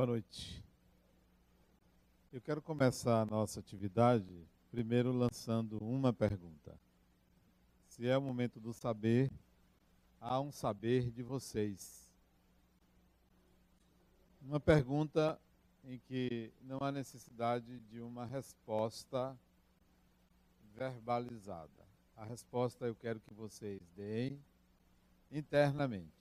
Boa 0.00 0.06
noite. 0.06 0.64
Eu 2.32 2.40
quero 2.40 2.62
começar 2.62 3.20
a 3.20 3.26
nossa 3.26 3.60
atividade 3.60 4.48
primeiro 4.70 5.12
lançando 5.12 5.76
uma 5.76 6.10
pergunta. 6.10 6.74
Se 7.86 8.08
é 8.08 8.16
o 8.16 8.22
momento 8.22 8.58
do 8.58 8.72
saber, 8.72 9.30
há 10.18 10.40
um 10.40 10.50
saber 10.50 11.10
de 11.10 11.22
vocês. 11.22 12.08
Uma 14.40 14.58
pergunta 14.58 15.38
em 15.84 15.98
que 15.98 16.50
não 16.62 16.78
há 16.80 16.90
necessidade 16.90 17.78
de 17.80 18.00
uma 18.00 18.24
resposta 18.24 19.38
verbalizada. 20.74 21.84
A 22.16 22.24
resposta 22.24 22.86
eu 22.86 22.94
quero 22.94 23.20
que 23.20 23.34
vocês 23.34 23.82
deem 23.94 24.42
internamente. 25.30 26.19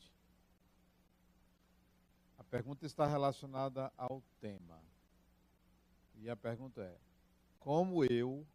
Pergunta 2.50 2.86
está 2.86 3.06
relacionada 3.06 3.92
ao 3.96 4.24
tema. 4.42 4.80
E 6.16 6.30
a 6.30 6.36
pergunta 6.36 6.82
é: 6.82 6.98
como 7.60 8.04
eu, 8.04 8.46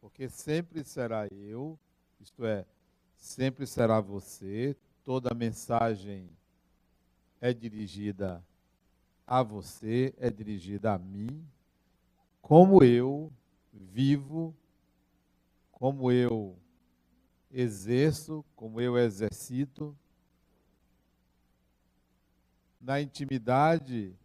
porque 0.00 0.28
sempre 0.28 0.84
será 0.84 1.26
eu, 1.26 1.78
isto 2.20 2.44
é, 2.44 2.64
sempre 3.16 3.66
será 3.66 4.00
você, 4.00 4.76
toda 5.04 5.34
mensagem 5.34 6.30
é 7.40 7.52
dirigida 7.52 8.44
a 9.26 9.42
você, 9.42 10.14
é 10.16 10.30
dirigida 10.30 10.92
a 10.92 10.98
mim, 10.98 11.44
como 12.40 12.84
eu 12.84 13.32
vivo, 13.72 14.54
como 15.72 16.12
eu 16.12 16.56
exerço, 17.50 18.44
como 18.54 18.80
eu 18.80 18.96
exercito, 18.96 19.96
na 22.80 23.00
intimidade 23.00 24.16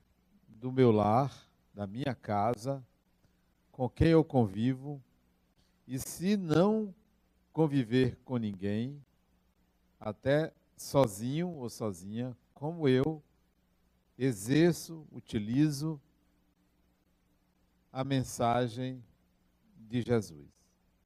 do 0.48 0.72
meu 0.72 0.92
lar, 0.92 1.34
da 1.74 1.86
minha 1.86 2.16
casa, 2.16 2.84
com 3.72 3.90
quem 3.90 4.10
eu 4.10 4.24
convivo, 4.24 5.04
e 5.86 6.00
se 6.00 6.38
não 6.38 6.96
conviver 7.52 8.18
com 8.24 8.38
ninguém, 8.38 9.04
até 10.00 10.54
sozinho 10.78 11.50
ou 11.50 11.70
sozinha, 11.70 12.36
como 12.54 12.88
eu 12.88 13.22
exerço, 14.18 15.06
utilizo 15.12 16.02
a 17.92 18.04
mensagem 18.04 19.04
de 19.78 20.02
Jesus. 20.02 20.50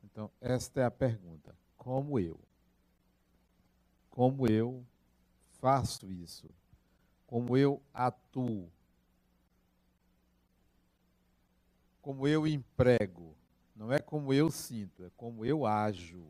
Então, 0.04 0.32
esta 0.40 0.82
é 0.82 0.86
a 0.86 0.92
pergunta: 0.92 1.56
como 1.78 2.20
eu? 2.20 2.40
Como 4.10 4.48
eu 4.48 4.86
faço 5.60 6.12
isso? 6.12 6.50
Como 7.30 7.56
eu 7.56 7.80
atuo? 7.94 8.72
Como 12.02 12.28
eu 12.28 12.48
emprego? 12.48 13.36
Não 13.76 13.94
é 13.94 14.00
como 14.00 14.34
eu 14.34 14.50
sinto, 14.50 15.06
é 15.06 15.12
como 15.16 15.46
eu 15.46 15.64
ajo. 15.64 16.26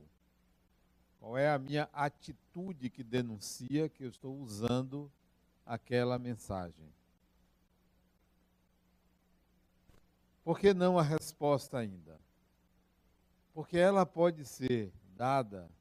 Qual 1.17 1.37
é 1.37 1.49
a 1.49 1.57
minha 1.57 1.87
atitude 1.93 2.89
que 2.89 3.01
denuncia 3.01 3.87
que 3.87 4.03
eu 4.03 4.09
estou 4.09 4.37
usando 4.39 5.09
aquela 5.65 6.19
mensagem? 6.19 6.93
Por 10.43 10.59
que 10.59 10.73
não 10.73 10.99
a 10.99 11.01
resposta 11.01 11.77
ainda? 11.77 12.19
Porque 13.53 13.77
ela 13.77 14.05
pode 14.05 14.43
ser 14.43 14.91
dada 15.15 15.71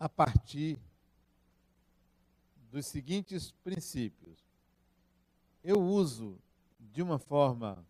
a 0.00 0.08
partir 0.08 0.78
dos 2.76 2.84
seguintes 2.84 3.52
princípios. 3.64 4.44
Eu 5.64 5.80
uso 5.80 6.38
de 6.78 7.00
uma 7.00 7.18
forma 7.18 7.82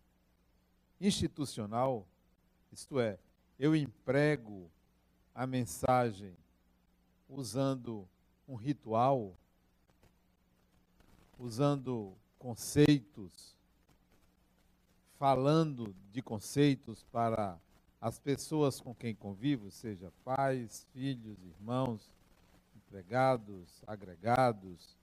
institucional, 1.01 2.07
isto 2.71 2.97
é, 2.97 3.19
eu 3.59 3.75
emprego 3.75 4.71
a 5.35 5.45
mensagem 5.45 6.33
usando 7.27 8.07
um 8.47 8.55
ritual, 8.55 9.35
usando 11.37 12.15
conceitos, 12.39 13.57
falando 15.19 15.93
de 16.13 16.21
conceitos 16.21 17.03
para 17.11 17.59
as 17.99 18.19
pessoas 18.19 18.79
com 18.79 18.95
quem 18.95 19.13
convivo, 19.13 19.69
seja 19.69 20.13
pais, 20.23 20.87
filhos, 20.93 21.37
irmãos, 21.43 22.09
empregados, 22.97 23.83
agregados, 23.85 24.97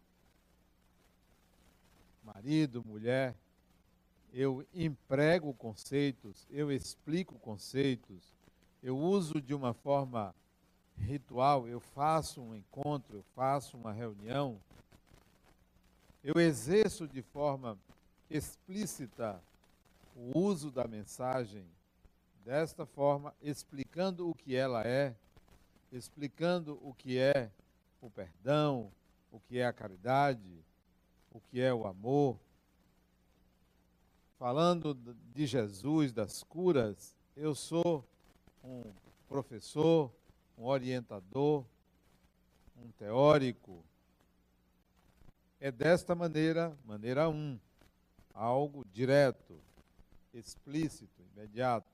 marido, 2.25 2.85
mulher 2.85 3.37
eu 4.33 4.67
emprego 4.75 5.55
conceitos, 5.55 6.45
eu 6.51 6.73
explico 6.73 7.39
conceitos, 7.39 8.35
eu 8.83 8.99
uso 8.99 9.41
de 9.41 9.55
uma 9.55 9.73
forma 9.73 10.35
ritual, 10.99 11.69
eu 11.69 11.79
faço 11.79 12.43
um 12.43 12.53
encontro, 12.53 13.19
eu 13.19 13.25
faço 13.37 13.77
uma 13.77 13.93
reunião, 13.93 14.61
eu 16.25 16.35
exerço 16.41 17.07
de 17.07 17.23
forma 17.23 17.79
explícita 18.29 19.41
o 20.17 20.37
uso 20.37 20.69
da 20.73 20.89
mensagem 20.89 21.65
desta 22.45 22.85
forma, 22.85 23.33
explicando 23.41 24.29
o 24.29 24.35
que 24.35 24.57
ela 24.57 24.83
é, 24.83 25.15
explicando 25.93 26.77
o 26.83 26.93
que 26.93 27.19
é 27.19 27.53
o 28.05 28.11
perdão, 28.11 28.93
o 29.33 29.41
que 29.41 29.59
é 29.59 29.67
a 29.67 29.73
caridade, 29.73 30.63
o 31.31 31.41
que 31.41 31.59
é 31.59 31.73
o 31.73 31.87
amor, 31.87 32.39
falando 34.39 34.95
de 35.33 35.47
Jesus, 35.47 36.13
das 36.13 36.43
curas, 36.43 37.17
eu 37.35 37.55
sou 37.55 38.07
um 38.63 38.83
professor, 39.27 40.13
um 40.59 40.67
orientador, 40.67 41.65
um 42.77 42.91
teórico. 42.99 43.83
É 45.59 45.73
desta 45.73 46.15
maneira, 46.15 46.77
maneira 46.85 47.31
um, 47.31 47.59
algo 48.35 48.85
direto, 48.93 49.59
explícito, 50.35 51.23
imediato. 51.35 51.89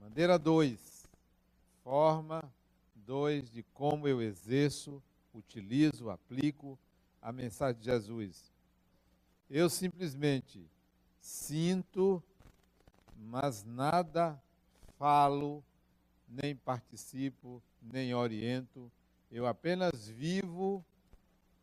Maneira 0.00 0.38
dois, 0.38 1.04
forma 1.82 2.31
dois 3.06 3.50
de 3.50 3.62
como 3.74 4.06
eu 4.06 4.20
exerço, 4.20 5.02
utilizo, 5.34 6.10
aplico 6.10 6.78
a 7.20 7.32
mensagem 7.32 7.80
de 7.80 7.84
Jesus. 7.86 8.52
Eu 9.48 9.68
simplesmente 9.68 10.66
sinto, 11.20 12.22
mas 13.16 13.64
nada 13.64 14.40
falo, 14.98 15.62
nem 16.28 16.54
participo, 16.56 17.62
nem 17.80 18.14
oriento. 18.14 18.90
Eu 19.30 19.46
apenas 19.46 20.08
vivo 20.08 20.84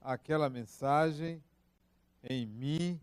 aquela 0.01 0.49
mensagem 0.49 1.43
em 2.23 2.45
mim, 2.45 2.99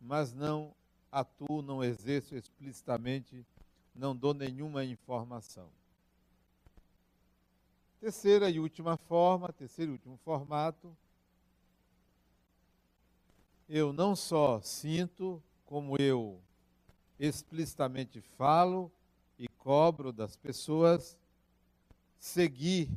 mas 0.00 0.32
não 0.32 0.74
atuo, 1.10 1.62
não 1.62 1.82
exerço 1.82 2.36
explicitamente, 2.36 3.44
não 3.94 4.14
dou 4.14 4.34
nenhuma 4.34 4.84
informação. 4.84 5.68
Terceira 8.00 8.48
e 8.48 8.60
última 8.60 8.96
forma, 8.96 9.52
terceiro 9.52 9.90
e 9.90 9.94
último 9.94 10.16
formato, 10.18 10.96
eu 13.68 13.92
não 13.92 14.14
só 14.14 14.60
sinto, 14.60 15.42
como 15.66 15.96
eu 16.00 16.40
explicitamente 17.18 18.20
falo 18.20 18.90
e 19.38 19.48
cobro 19.48 20.12
das 20.12 20.36
pessoas, 20.36 21.18
seguir, 22.18 22.88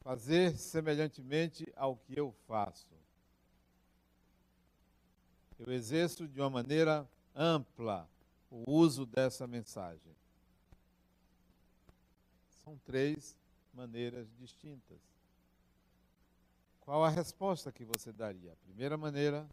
fazer 0.00 0.56
semelhantemente 0.56 1.66
ao 1.74 1.96
que 1.96 2.18
eu 2.18 2.32
faço. 2.46 2.86
Eu 5.58 5.72
exerço 5.72 6.28
de 6.28 6.38
uma 6.38 6.50
maneira 6.50 7.08
ampla 7.34 8.08
o 8.50 8.70
uso 8.70 9.06
dessa 9.06 9.46
mensagem. 9.46 10.15
São 12.66 12.76
três 12.84 13.36
maneiras 13.72 14.26
distintas. 14.40 14.98
Qual 16.80 17.04
a 17.04 17.08
resposta 17.08 17.70
que 17.70 17.84
você 17.84 18.12
daria? 18.12 18.52
A 18.52 18.56
primeira 18.56 18.96
maneira 18.96 19.48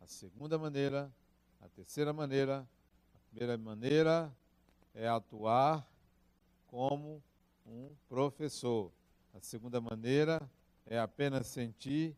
a 0.00 0.06
segunda 0.06 0.56
maneira, 0.56 1.12
a 1.60 1.68
terceira 1.68 2.12
maneira, 2.12 2.66
a 3.14 3.18
primeira 3.28 3.58
maneira 3.58 4.34
é 4.94 5.06
atuar 5.06 5.86
como 6.66 7.22
um 7.66 7.90
professor. 8.08 8.90
A 9.34 9.40
segunda 9.40 9.78
maneira 9.78 10.40
é 10.86 10.98
apenas 10.98 11.46
sentir 11.48 12.16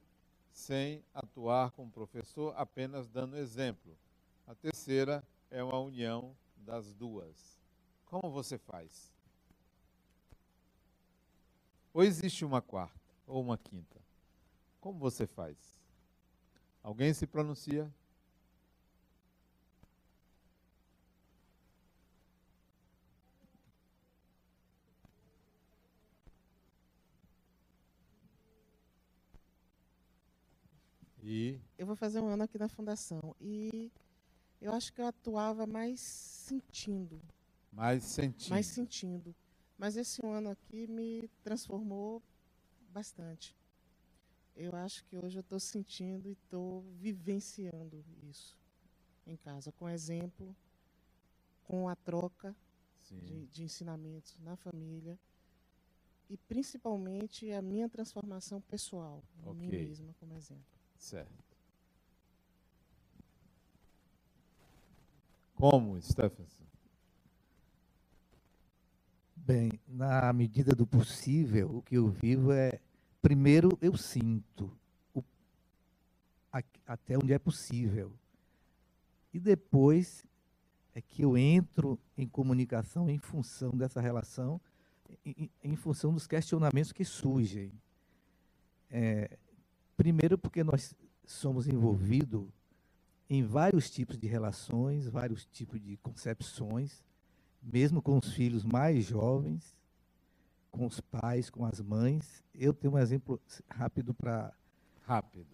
sem 0.53 1.05
atuar 1.13 1.73
como 1.73 1.91
professor, 1.91 2.55
apenas 2.57 3.09
dando 3.09 3.37
exemplo. 3.37 3.99
A 4.47 4.55
terceira 4.55 5.25
é 5.51 5.63
uma 5.65 5.81
união 5.81 6.37
das 6.57 6.95
duas. 6.95 7.61
Como 8.07 8.31
você 8.31 8.57
faz? 8.59 9.12
Ou 11.95 12.03
existe 12.03 12.45
uma 12.45 12.63
quarta 12.63 13.15
ou 13.27 13.43
uma 13.43 13.59
quinta? 13.59 14.01
Como 14.81 14.99
você 14.99 15.27
faz? 15.27 15.57
Alguém 16.83 17.13
se 17.13 17.27
pronuncia? 17.27 17.93
E 31.23 31.61
eu 31.79 31.87
vou 31.87 31.95
fazer 31.95 32.21
um 32.21 32.29
ano 32.29 32.43
aqui 32.43 32.59
na 32.59 32.69
fundação 32.69 33.37
e 33.41 33.93
eu 34.61 34.73
acho 34.73 34.93
que 34.93 35.01
eu 35.01 35.07
atuava 35.07 35.67
mais 35.67 36.01
sentindo. 36.01 37.21
Mais 37.71 38.03
sentindo. 38.03 38.51
Mais 38.51 38.67
sentindo. 38.67 39.35
Mas 39.83 39.97
esse 39.97 40.25
ano 40.25 40.49
aqui 40.49 40.87
me 40.87 41.29
transformou 41.43 42.23
bastante. 42.91 43.57
Eu 44.55 44.77
acho 44.77 45.05
que 45.07 45.17
hoje 45.17 45.37
eu 45.37 45.41
estou 45.41 45.59
sentindo 45.59 46.29
e 46.29 46.35
estou 46.35 46.83
vivenciando 47.01 48.05
isso 48.23 48.57
em 49.27 49.37
casa, 49.37 49.73
com 49.73 49.89
exemplo, 49.89 50.55
com 51.65 51.89
a 51.89 51.97
troca 51.97 52.55
de, 53.11 53.49
de, 53.49 53.65
ensinamentos 53.65 54.39
na 54.39 54.55
família 54.55 55.19
e 56.31 56.37
principalmente 56.37 57.51
a 57.51 57.61
minha 57.61 57.89
transformação 57.89 58.61
pessoal, 58.61 59.21
okay. 59.43 59.53
mim 59.53 59.69
mesma 59.69 60.15
como 60.21 60.37
exemplo. 60.37 60.79
Certo. 60.97 61.57
Como, 65.57 66.01
Stephenson? 66.01 66.72
Bem, 69.45 69.73
na 69.89 70.33
medida 70.33 70.73
do 70.73 70.87
possível, 70.87 71.79
o 71.79 71.83
que 71.83 71.97
eu 71.97 72.09
vivo 72.09 72.53
é, 72.53 72.79
primeiro, 73.21 73.77
eu 73.81 73.97
sinto 73.97 74.71
o, 75.13 75.21
a, 76.53 76.63
até 76.87 77.19
onde 77.19 77.33
é 77.33 77.41
possível. 77.41 78.13
E 79.35 79.41
depois 79.41 80.25
é 80.95 81.01
que 81.01 81.23
eu 81.23 81.37
entro 81.37 81.99
em 82.17 82.25
comunicação 82.25 83.11
em 83.11 83.19
função 83.19 83.73
dessa 83.73 84.01
relação, 84.01 84.61
em, 85.27 85.51
em 85.61 85.75
função 85.75 86.15
dos 86.15 86.29
questionamentos 86.29 86.93
que 86.93 87.05
surgem. 87.05 87.73
É, 88.89 89.37
primeiro, 89.97 90.39
porque 90.39 90.63
nós 90.63 90.95
somos 91.27 91.67
envolvidos 91.67 92.49
em 93.29 93.43
vários 93.43 93.91
tipos 93.91 94.17
de 94.17 94.29
relações, 94.29 95.09
vários 95.09 95.45
tipos 95.47 95.81
de 95.81 95.97
concepções 95.97 97.03
mesmo 97.63 98.03
com 98.03 98.19
os 98.19 98.33
filhos 98.33 98.65
mais 98.65 99.05
jovens, 99.05 99.77
com 100.71 100.87
os 100.87 101.01
pais, 101.01 101.51
com 101.51 101.65
as 101.65 101.81
mães. 101.81 102.43
Eu 102.55 102.73
tenho 102.73 102.95
um 102.95 102.99
exemplo 102.99 103.41
rápido 103.69 104.13
para. 104.13 104.53
Rápido. 105.03 105.47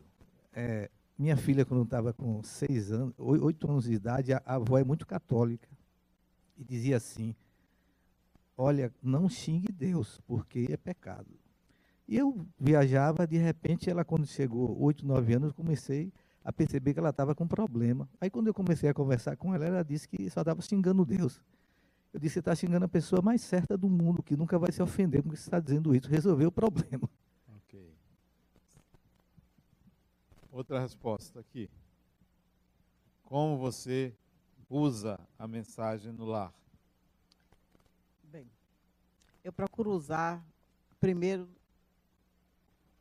É, 0.52 0.90
minha 1.18 1.36
filha, 1.36 1.64
quando 1.64 1.82
estava 1.82 2.12
com 2.12 2.42
seis 2.42 2.92
anos, 2.92 3.14
oito 3.18 3.68
anos 3.68 3.84
de 3.84 3.92
idade, 3.92 4.32
a, 4.32 4.42
a 4.46 4.54
avó 4.54 4.78
é 4.78 4.84
muito 4.84 5.06
católica. 5.06 5.68
E 6.56 6.64
dizia 6.64 6.96
assim: 6.96 7.34
Olha, 8.56 8.92
não 9.02 9.28
xingue 9.28 9.72
Deus, 9.72 10.20
porque 10.26 10.66
é 10.70 10.76
pecado. 10.76 11.28
E 12.08 12.16
eu 12.16 12.46
viajava, 12.58 13.26
de 13.26 13.36
repente, 13.36 13.90
ela, 13.90 14.04
quando 14.04 14.26
chegou 14.26 14.80
oito, 14.82 15.06
nove 15.06 15.34
anos, 15.34 15.52
comecei 15.52 16.12
a 16.42 16.52
perceber 16.52 16.94
que 16.94 16.98
ela 16.98 17.10
estava 17.10 17.34
com 17.34 17.46
problema. 17.46 18.08
Aí, 18.20 18.30
quando 18.30 18.46
eu 18.46 18.54
comecei 18.54 18.88
a 18.88 18.94
conversar 18.94 19.36
com 19.36 19.54
ela, 19.54 19.66
ela 19.66 19.84
disse 19.84 20.08
que 20.08 20.30
só 20.30 20.40
estava 20.40 20.62
xingando 20.62 21.04
Deus. 21.04 21.42
Eu 22.12 22.20
disse, 22.20 22.34
você 22.34 22.38
está 22.38 22.54
xingando 22.54 22.84
a 22.84 22.88
pessoa 22.88 23.20
mais 23.20 23.42
certa 23.42 23.76
do 23.76 23.88
mundo, 23.88 24.22
que 24.22 24.36
nunca 24.36 24.58
vai 24.58 24.72
se 24.72 24.82
ofender 24.82 25.22
porque 25.22 25.36
você 25.36 25.42
está 25.42 25.60
dizendo 25.60 25.94
isso. 25.94 26.08
Resolveu 26.08 26.48
o 26.48 26.52
problema. 26.52 27.08
Ok. 27.56 27.94
Outra 30.50 30.80
resposta 30.80 31.40
aqui. 31.40 31.70
Como 33.22 33.58
você 33.58 34.14
usa 34.70 35.20
a 35.38 35.46
mensagem 35.46 36.12
no 36.12 36.24
lar? 36.24 36.52
Bem, 38.24 38.50
eu 39.44 39.52
procuro 39.52 39.90
usar, 39.90 40.42
primeiro, 40.98 41.46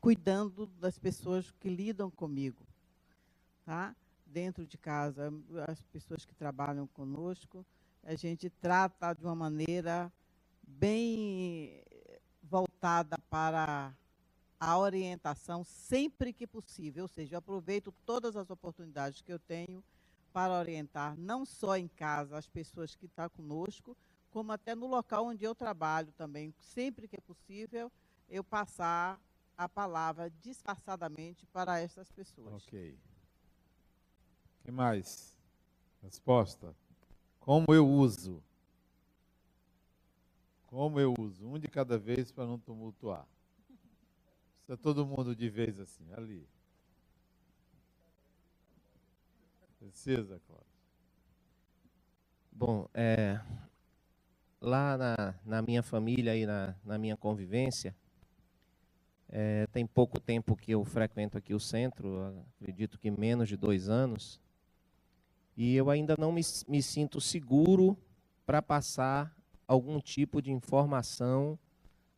cuidando 0.01 0.67
das 0.79 0.99
pessoas 0.99 1.51
que 1.59 1.69
lidam 1.69 2.11
comigo, 2.11 2.61
tá? 3.65 3.95
Dentro 4.25 4.65
de 4.65 4.77
casa, 4.77 5.33
as 5.67 5.81
pessoas 5.81 6.25
que 6.25 6.35
trabalham 6.35 6.87
conosco, 6.87 7.65
a 8.07 8.15
gente 8.15 8.49
trata 8.49 9.13
de 9.13 9.25
uma 9.25 9.35
maneira 9.35 10.09
bem 10.65 11.83
voltada 12.41 13.17
para 13.29 13.93
a 14.57 14.77
orientação 14.77 15.61
sempre 15.65 16.31
que 16.31 16.47
possível, 16.47 17.03
ou 17.03 17.07
seja, 17.09 17.35
eu 17.35 17.39
aproveito 17.39 17.93
todas 18.05 18.37
as 18.37 18.49
oportunidades 18.49 19.21
que 19.21 19.31
eu 19.31 19.37
tenho 19.37 19.83
para 20.31 20.57
orientar 20.57 21.17
não 21.17 21.45
só 21.45 21.75
em 21.75 21.89
casa 21.89 22.37
as 22.37 22.47
pessoas 22.47 22.95
que 22.95 23.07
estão 23.07 23.29
conosco, 23.29 23.95
como 24.31 24.53
até 24.53 24.73
no 24.73 24.87
local 24.87 25.25
onde 25.25 25.43
eu 25.43 25.53
trabalho 25.53 26.13
também, 26.13 26.53
sempre 26.59 27.09
que 27.09 27.17
é 27.17 27.21
possível, 27.21 27.91
eu 28.29 28.41
passar 28.41 29.19
a 29.57 29.67
palavra 29.67 30.29
disfarçadamente 30.29 31.45
para 31.47 31.77
essas 31.77 32.09
pessoas. 32.09 32.63
Ok. 32.63 32.97
O 34.61 34.63
que 34.63 34.71
mais? 34.71 35.37
Resposta. 36.01 36.73
Como 37.47 37.73
eu 37.73 37.87
uso? 37.87 38.43
Como 40.65 40.99
eu 40.99 41.13
uso? 41.17 41.47
Um 41.47 41.57
de 41.57 41.69
cada 41.69 41.97
vez 41.97 42.29
para 42.29 42.45
não 42.45 42.59
tumultuar. 42.59 43.25
Precisa 44.57 44.75
todo 44.75 45.05
mundo 45.05 45.33
de 45.33 45.49
vez 45.49 45.79
assim, 45.79 46.03
ali. 46.11 46.45
Precisa, 49.79 50.41
Cláudio. 50.45 50.67
Bom, 52.51 52.89
é, 52.93 53.39
lá 54.59 54.97
na, 54.97 55.35
na 55.45 55.61
minha 55.61 55.81
família 55.81 56.35
e 56.35 56.45
na, 56.45 56.75
na 56.83 56.97
minha 56.97 57.15
convivência, 57.15 57.95
é, 59.29 59.67
tem 59.67 59.87
pouco 59.87 60.19
tempo 60.19 60.53
que 60.53 60.71
eu 60.73 60.83
frequento 60.83 61.37
aqui 61.37 61.53
o 61.53 61.61
centro, 61.61 62.45
acredito 62.59 62.99
que 62.99 63.09
menos 63.09 63.47
de 63.47 63.55
dois 63.55 63.87
anos, 63.87 64.37
e 65.57 65.75
eu 65.75 65.89
ainda 65.89 66.15
não 66.19 66.31
me, 66.31 66.41
me 66.67 66.83
sinto 66.83 67.19
seguro 67.19 67.97
para 68.45 68.61
passar 68.61 69.35
algum 69.67 69.99
tipo 69.99 70.41
de 70.41 70.51
informação, 70.51 71.57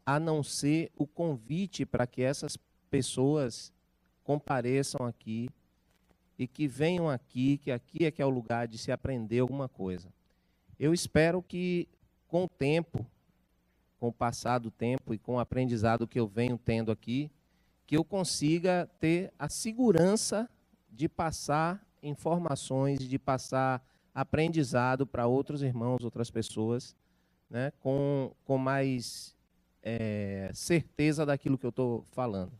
a 0.05 0.19
não 0.19 0.43
ser 0.43 0.91
o 0.95 1.07
convite 1.07 1.85
para 1.85 2.05
que 2.05 2.21
essas 2.21 2.57
pessoas 2.89 3.71
compareçam 4.23 5.05
aqui 5.05 5.49
e 6.37 6.47
que 6.47 6.67
venham 6.67 7.09
aqui, 7.09 7.57
que 7.57 7.71
aqui 7.71 8.05
é 8.05 8.11
que 8.11 8.21
é 8.21 8.25
o 8.25 8.29
lugar 8.29 8.67
de 8.67 8.77
se 8.77 8.91
aprender 8.91 9.39
alguma 9.39 9.69
coisa. 9.69 10.09
Eu 10.79 10.93
espero 10.93 11.41
que 11.41 11.87
com 12.27 12.43
o 12.43 12.47
tempo, 12.47 13.05
com 13.99 14.09
o 14.09 14.13
passar 14.13 14.59
do 14.59 14.69
tempo 14.69 15.13
e 15.13 15.17
com 15.17 15.35
o 15.35 15.39
aprendizado 15.39 16.07
que 16.07 16.19
eu 16.19 16.27
venho 16.27 16.57
tendo 16.57 16.91
aqui, 16.91 17.31
que 17.87 17.97
eu 17.97 18.03
consiga 18.03 18.89
ter 18.99 19.33
a 19.39 19.49
segurança 19.49 20.49
de 20.91 21.09
passar 21.09 21.83
informações, 22.01 22.99
de 22.99 23.17
passar 23.17 23.83
aprendizado 24.13 25.05
para 25.05 25.27
outros 25.27 25.61
irmãos, 25.61 26.03
outras 26.03 26.29
pessoas, 26.29 26.95
né, 27.49 27.71
com, 27.79 28.33
com 28.43 28.57
mais 28.57 29.35
é, 29.81 30.51
certeza 30.53 31.25
daquilo 31.25 31.57
que 31.57 31.65
eu 31.65 31.69
estou 31.69 32.03
falando. 32.11 32.51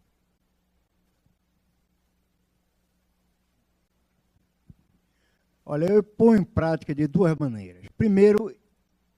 Olha, 5.66 5.86
eu 5.86 6.02
ponho 6.02 6.42
em 6.42 6.44
prática 6.44 6.96
de 6.96 7.06
duas 7.06 7.36
maneiras. 7.38 7.86
Primeiro, 7.96 8.52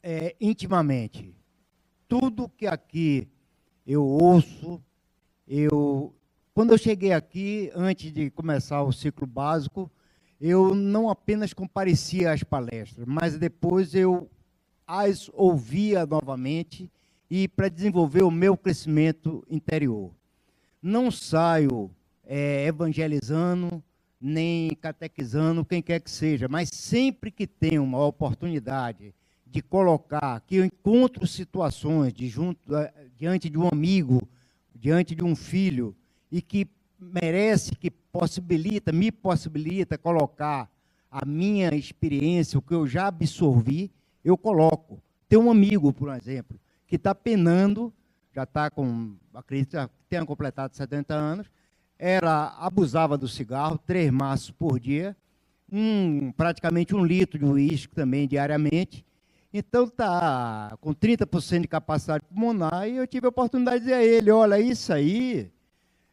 é, 0.03 0.35
intimamente. 0.41 1.33
Tudo 2.09 2.49
que 2.49 2.67
aqui 2.67 3.25
eu 3.87 4.03
ouço, 4.03 4.83
eu. 5.47 6.13
Quando 6.53 6.71
eu 6.71 6.77
cheguei 6.77 7.13
aqui, 7.13 7.71
antes 7.73 8.11
de 8.11 8.29
começar 8.29 8.83
o 8.83 8.91
ciclo 8.91 9.25
básico, 9.25 9.89
eu 10.41 10.73
não 10.73 11.07
apenas 11.07 11.53
comparecia 11.53 12.31
às 12.33 12.41
palestras, 12.43 13.05
mas 13.05 13.37
depois 13.37 13.93
eu 13.93 14.27
as 14.87 15.29
ouvia 15.33 16.03
novamente 16.03 16.91
e 17.29 17.47
para 17.47 17.69
desenvolver 17.69 18.23
o 18.23 18.31
meu 18.31 18.57
crescimento 18.57 19.45
interior. 19.47 20.11
Não 20.81 21.11
saio 21.11 21.91
é, 22.25 22.65
evangelizando, 22.65 23.83
nem 24.19 24.71
catequizando, 24.75 25.63
quem 25.63 25.81
quer 25.81 26.01
que 26.01 26.09
seja, 26.09 26.47
mas 26.47 26.69
sempre 26.73 27.29
que 27.29 27.45
tenho 27.45 27.83
uma 27.83 28.03
oportunidade 28.03 29.13
de 29.45 29.61
colocar, 29.61 30.41
que 30.41 30.55
eu 30.55 30.65
encontro 30.65 31.27
situações 31.27 32.11
de 32.13 32.27
junto, 32.27 32.75
é, 32.75 32.91
diante 33.15 33.47
de 33.47 33.59
um 33.59 33.67
amigo, 33.71 34.27
diante 34.73 35.13
de 35.13 35.23
um 35.23 35.35
filho, 35.35 35.95
e 36.31 36.41
que 36.41 36.67
merece, 37.01 37.75
que 37.75 37.89
possibilita, 37.89 38.91
me 38.91 39.11
possibilita 39.11 39.97
colocar 39.97 40.69
a 41.09 41.25
minha 41.25 41.73
experiência, 41.75 42.59
o 42.59 42.61
que 42.61 42.73
eu 42.73 42.87
já 42.87 43.07
absorvi, 43.07 43.91
eu 44.23 44.37
coloco. 44.37 45.01
Tem 45.27 45.39
um 45.39 45.49
amigo, 45.49 45.91
por 45.91 46.09
exemplo, 46.09 46.59
que 46.85 46.95
está 46.95 47.15
penando, 47.15 47.91
já 48.33 48.43
está 48.43 48.69
com, 48.69 49.15
acredito 49.33 49.77
tenha 50.07 50.25
completado 50.25 50.75
70 50.75 51.13
anos, 51.13 51.47
ela 51.97 52.55
abusava 52.59 53.17
do 53.17 53.27
cigarro, 53.27 53.77
três 53.77 54.11
maços 54.11 54.51
por 54.51 54.79
dia, 54.79 55.15
um, 55.71 56.31
praticamente 56.31 56.95
um 56.95 57.03
litro 57.03 57.39
de 57.39 57.45
uísque 57.45 57.95
também 57.95 58.27
diariamente. 58.27 59.05
Então 59.53 59.87
tá 59.87 60.77
com 60.79 60.93
30% 60.93 61.61
de 61.61 61.67
capacidade 61.67 62.23
pulmonar 62.25 62.87
e 62.87 62.97
eu 62.97 63.07
tive 63.07 63.25
a 63.25 63.29
oportunidade 63.29 63.79
de 63.79 63.85
dizer 63.85 63.95
a 63.95 64.03
ele, 64.03 64.31
olha, 64.31 64.59
isso 64.59 64.93
aí, 64.93 65.51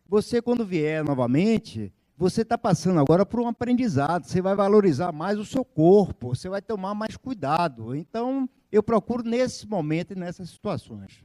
você 0.09 0.41
quando 0.41 0.65
vier 0.65 1.05
novamente, 1.05 1.93
você 2.17 2.41
está 2.43 2.57
passando 2.57 2.99
agora 2.99 3.27
por 3.27 3.41
um 3.41 3.47
aprendizado, 3.47 4.25
você 4.25 4.41
vai 4.41 4.57
valorizar 4.57 5.13
mais 5.13 5.39
o 5.39 5.45
seu 5.45 5.65
corpo, 5.65 6.35
você 6.35 6.49
vai 6.49 6.63
tomar 6.63 6.95
mais 6.95 7.17
cuidado. 7.17 7.95
Então, 7.95 8.49
eu 8.73 8.83
procuro 8.83 9.23
nesse 9.23 9.69
momento 9.69 10.13
e 10.13 10.19
nessas 10.19 10.49
situações. 10.51 11.23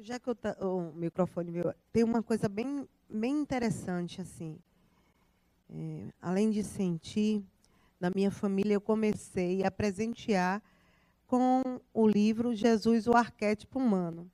Já 0.00 0.18
que 0.18 0.34
tá, 0.34 0.56
o 0.60 0.92
microfone 0.92 1.52
meu, 1.52 1.72
tem 1.92 2.02
uma 2.02 2.22
coisa 2.22 2.48
bem, 2.48 2.86
bem 3.08 3.40
interessante 3.40 4.20
assim. 4.20 4.58
É, 5.70 6.08
além 6.20 6.50
de 6.50 6.62
sentir, 6.62 7.42
na 7.98 8.10
minha 8.14 8.30
família 8.30 8.74
eu 8.74 8.80
comecei 8.80 9.64
a 9.64 9.70
presentear 9.70 10.60
com 11.26 11.80
o 11.94 12.06
livro 12.06 12.54
Jesus, 12.54 13.06
o 13.06 13.16
Arquétipo 13.16 13.78
Humano. 13.78 14.30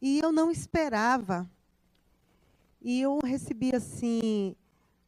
E 0.00 0.20
eu 0.20 0.30
não 0.30 0.50
esperava 0.50 1.50
e 2.84 3.00
eu 3.00 3.18
recebi 3.24 3.74
assim 3.74 4.56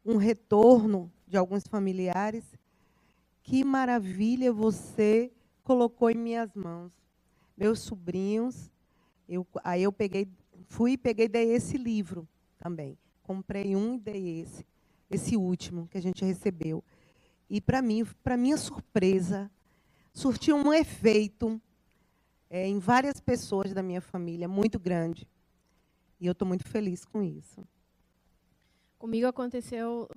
um 0.05 0.17
retorno 0.17 1.11
de 1.27 1.37
alguns 1.37 1.67
familiares. 1.67 2.45
Que 3.43 3.65
maravilha 3.65 4.53
você 4.53 5.31
colocou 5.63 6.11
em 6.11 6.17
minhas 6.17 6.55
mãos. 6.55 6.93
Meus 7.57 7.81
sobrinhos, 7.81 8.71
eu, 9.29 9.47
aí 9.63 9.83
eu 9.83 9.93
peguei, 9.93 10.29
fui 10.67 10.93
e 10.93 10.99
peguei 10.99 11.29
dei 11.29 11.53
esse 11.53 11.77
livro 11.77 12.29
também. 12.59 12.97
Comprei 13.23 13.75
um 13.75 13.97
e 13.97 13.99
dei 13.99 14.41
esse, 14.41 14.67
esse 15.11 15.37
último 15.37 15.89
que 15.89 15.99
a 15.99 16.03
gente 16.03 16.25
recebeu. 16.25 16.83
E 17.51 17.61
para 17.61 17.83
mim, 17.83 18.05
para 18.23 18.37
minha 18.37 18.57
surpresa, 18.57 19.51
surtiu 20.13 20.57
um 20.57 20.73
efeito 20.73 21.61
é, 22.49 22.67
em 22.67 22.79
várias 22.79 23.21
pessoas 23.21 23.73
da 23.75 23.83
minha 23.83 24.01
família 24.01 24.49
muito 24.49 24.79
grande. 24.79 25.27
E 26.21 26.27
eu 26.27 26.33
estou 26.33 26.47
muito 26.47 26.65
feliz 26.65 27.05
com 27.05 27.23
isso. 27.23 27.67
Comigo 28.99 29.27
aconteceu, 29.27 30.09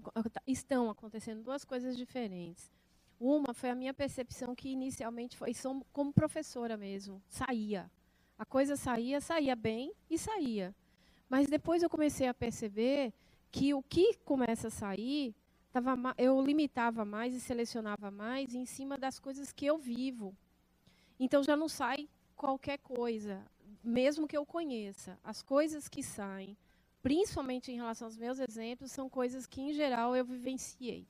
estão 0.45 0.89
acontecendo 0.89 1.43
duas 1.43 1.65
coisas 1.65 1.97
diferentes. 1.97 2.71
Uma 3.19 3.53
foi 3.53 3.69
a 3.69 3.75
minha 3.75 3.93
percepção 3.93 4.55
que 4.55 4.69
inicialmente 4.69 5.35
foi 5.35 5.51
como 5.91 6.13
professora 6.13 6.77
mesmo, 6.77 7.21
saía. 7.27 7.89
A 8.37 8.45
coisa 8.45 8.75
saía, 8.75 9.19
saía 9.19 9.55
bem 9.55 9.91
e 10.09 10.17
saía. 10.17 10.73
Mas 11.27 11.47
depois 11.47 11.81
eu 11.81 11.89
comecei 11.89 12.27
a 12.27 12.33
perceber 12.33 13.11
que 13.51 13.73
o 13.73 13.81
que 13.81 14.13
começa 14.23 14.67
a 14.67 14.71
sair, 14.71 15.35
tava, 15.71 15.97
eu 16.17 16.39
limitava 16.41 17.03
mais 17.03 17.33
e 17.33 17.41
selecionava 17.41 18.11
mais 18.11 18.53
em 18.53 18.65
cima 18.65 18.97
das 18.97 19.19
coisas 19.19 19.51
que 19.51 19.65
eu 19.65 19.77
vivo. 19.77 20.35
Então 21.19 21.43
já 21.43 21.57
não 21.57 21.67
sai 21.67 22.07
qualquer 22.35 22.77
coisa, 22.77 23.43
mesmo 23.87 24.27
que 24.27 24.35
eu 24.35 24.45
conheça. 24.45 25.17
As 25.23 25.41
coisas 25.41 25.87
que 25.87 26.03
saem, 26.03 26.57
principalmente 27.01 27.71
em 27.71 27.75
relação 27.75 28.07
aos 28.07 28.17
meus 28.17 28.37
exemplos, 28.37 28.91
são 28.91 29.09
coisas 29.09 29.47
que, 29.47 29.61
em 29.61 29.73
geral, 29.73 30.13
eu 30.15 30.25
vivenciei. 30.25 31.07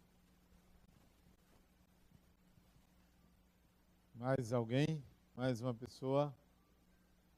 Mais 4.13 4.53
alguém? 4.53 5.03
Mais 5.35 5.59
uma 5.59 5.73
pessoa? 5.73 6.35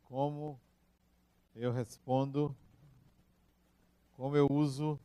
Como 0.04 0.60
eu 1.56 1.72
respondo? 1.72 2.56
Como 4.14 4.36
eu 4.36 4.48
uso 4.52 5.00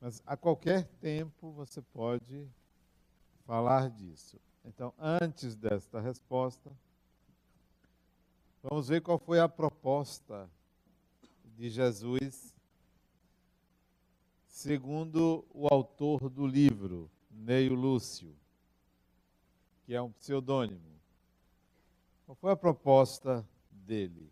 Mas 0.00 0.22
a 0.24 0.36
qualquer 0.36 0.84
tempo 1.00 1.52
você 1.52 1.82
pode 1.82 2.48
falar 3.44 3.90
disso. 3.90 4.40
Então, 4.64 4.94
antes 4.98 5.54
desta 5.54 6.00
resposta, 6.00 6.70
vamos 8.62 8.88
ver 8.88 9.02
qual 9.02 9.18
foi 9.18 9.40
a 9.40 9.48
proposta 9.48 10.50
de 11.44 11.68
Jesus, 11.68 12.54
segundo 14.46 15.44
o 15.52 15.66
autor 15.66 16.30
do 16.30 16.46
livro, 16.46 17.10
Neio 17.30 17.74
Lúcio, 17.74 18.34
que 19.84 19.94
é 19.94 20.00
um 20.00 20.12
pseudônimo. 20.12 20.98
Qual 22.24 22.36
foi 22.36 22.52
a 22.52 22.56
proposta 22.56 23.46
dele? 23.70 24.30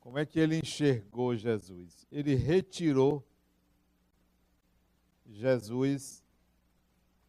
Como 0.00 0.18
é 0.18 0.24
que 0.24 0.40
ele 0.40 0.58
enxergou 0.58 1.36
Jesus? 1.36 2.06
Ele 2.10 2.34
retirou 2.34 3.26
Jesus 5.32 6.22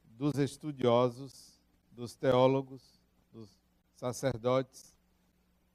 dos 0.05 0.38
estudiosos, 0.38 1.60
dos 1.91 2.15
teólogos, 2.15 3.00
dos 3.31 3.50
sacerdotes, 3.95 4.95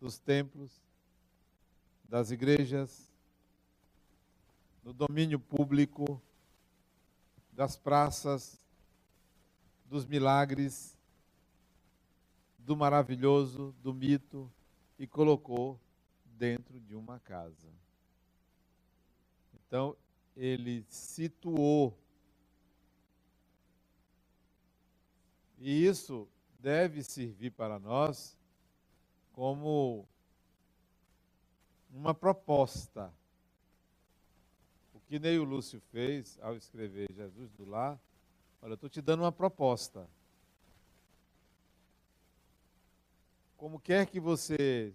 dos 0.01 0.19
templos, 0.19 0.71
das 2.05 2.31
igrejas, 2.31 3.11
do 4.83 4.93
domínio 4.93 5.41
público, 5.41 6.21
das 7.53 7.77
praças, 7.77 8.59
dos 9.85 10.07
milagres, 10.07 10.97
do 12.59 12.77
maravilhoso, 12.77 13.75
do 13.83 13.93
mito, 13.93 14.51
e 14.99 15.07
colocou 15.07 15.81
dentro 16.25 16.79
de 16.81 16.95
uma 16.95 17.19
casa. 17.21 17.69
Então, 19.55 19.97
ele 20.37 20.85
situou 20.89 21.97
E 25.59 25.85
isso 25.85 26.29
deve 26.61 27.03
servir 27.03 27.51
para 27.51 27.79
nós 27.79 28.37
como 29.33 30.07
uma 31.91 32.15
proposta. 32.15 33.13
O 34.95 35.01
que 35.01 35.19
Neio 35.19 35.45
Lúcio 35.45 35.81
fez 35.93 36.39
ao 36.41 36.57
escrever 36.57 37.13
Jesus 37.13 37.51
do 37.53 37.65
Lar, 37.65 37.99
olha, 38.63 38.73
eu 38.73 38.75
estou 38.75 38.91
te 38.91 39.01
dando 39.01 39.23
uma 39.23 39.33
proposta. 39.33 40.09
Como 43.57 43.81
quer 43.81 44.07
que 44.07 44.21
você 44.21 44.95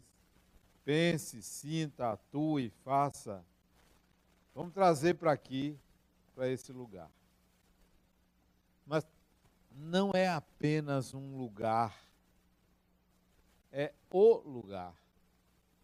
pense, 0.85 1.41
sinta, 1.41 2.11
atue, 2.11 2.69
faça, 2.83 3.43
vamos 4.55 4.73
trazer 4.73 5.15
para 5.15 5.31
aqui, 5.31 5.77
para 6.35 6.47
esse 6.47 6.71
lugar. 6.71 7.09
Mas 8.85 9.05
não 9.75 10.11
é 10.13 10.27
apenas 10.27 11.13
um 11.13 11.37
lugar, 11.37 12.03
é 13.71 13.93
o 14.09 14.37
lugar. 14.47 14.93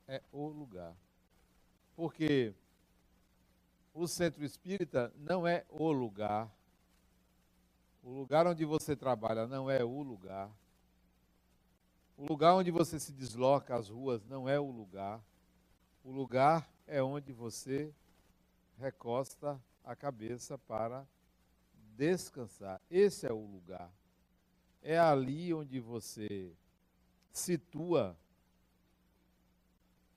É 0.08 0.22
o 0.31 0.48
lugar. 0.48 0.96
Porque 1.96 2.53
o 3.93 4.08
centro 4.08 4.43
espírita 4.43 5.13
não 5.17 5.46
é 5.46 5.65
o 5.69 5.91
lugar. 5.91 6.50
O 8.03 8.12
lugar 8.12 8.48
onde 8.48 8.63
você 8.63 8.96
trabalha 8.96 9.46
não 9.48 9.69
é 9.69 9.84
o 9.84 10.01
lugar. 10.01 10.50
O 12.17 12.25
lugar 12.25 12.55
onde 12.55 12.72
você 12.72 13.00
se 13.00 13.12
desloca 13.12 13.75
às 13.75 13.89
ruas 13.89 14.24
não 14.25 14.48
é 14.48 14.60
o 14.60 14.69
lugar. 14.69 15.22
O 16.03 16.12
lugar 16.12 16.69
é 16.88 17.01
onde 17.03 17.34
você 17.34 17.93
recosta 18.77 19.60
a 19.84 19.96
cabeça 19.96 20.58
para 20.58 21.08
descansar. 21.99 22.79
Esse 22.89 23.27
é 23.27 23.33
o 23.33 23.45
lugar. 23.45 23.91
É 24.81 24.97
ali 24.97 25.53
onde 25.53 25.81
você 25.81 26.49
situa 27.29 28.17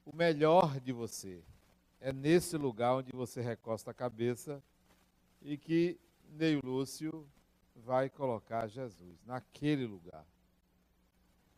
o 0.06 0.14
melhor 0.14 0.78
de 0.78 0.92
você. 0.92 1.42
É 2.00 2.12
nesse 2.12 2.56
lugar 2.56 2.94
onde 2.94 3.10
você 3.10 3.40
recosta 3.40 3.90
a 3.90 3.94
cabeça 3.94 4.62
e 5.40 5.58
que 5.58 5.98
Neil 6.30 6.60
Lúcio 6.64 7.26
vai 7.74 8.08
colocar 8.08 8.68
Jesus, 8.68 9.18
naquele 9.26 9.84
lugar. 9.84 10.24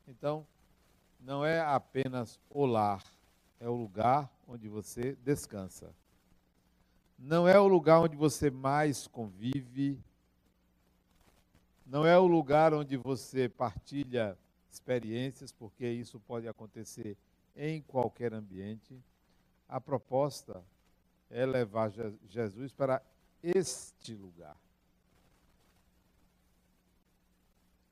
Então, 0.08 0.46
não 1.20 1.44
é 1.44 1.60
apenas 1.60 2.40
o 2.48 2.64
lar, 2.64 3.04
é 3.60 3.68
o 3.68 3.74
lugar 3.74 4.30
onde 4.48 4.68
você 4.68 5.16
descansa. 5.16 5.94
Não 7.18 7.46
é 7.46 7.58
o 7.58 7.68
lugar 7.68 8.00
onde 8.00 8.16
você 8.16 8.50
mais 8.50 9.06
convive, 9.06 9.98
não 11.86 12.06
é 12.06 12.18
o 12.18 12.26
lugar 12.26 12.72
onde 12.72 12.96
você 12.96 13.48
partilha 13.48 14.36
experiências, 14.70 15.52
porque 15.52 15.86
isso 15.88 16.18
pode 16.20 16.48
acontecer 16.48 17.16
em 17.56 17.82
qualquer 17.82 18.32
ambiente. 18.32 18.98
A 19.68 19.80
proposta 19.80 20.62
é 21.30 21.46
levar 21.46 21.90
Jesus 22.28 22.72
para 22.72 23.02
este 23.42 24.14
lugar. 24.14 24.56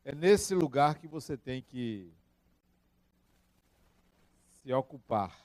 é 0.05 0.15
nesse 0.15 0.55
lugar 0.55 0.97
que 0.97 1.07
você 1.07 1.37
tem 1.37 1.63
que 1.63 2.13
se 4.55 4.73
ocupar. 4.73 5.37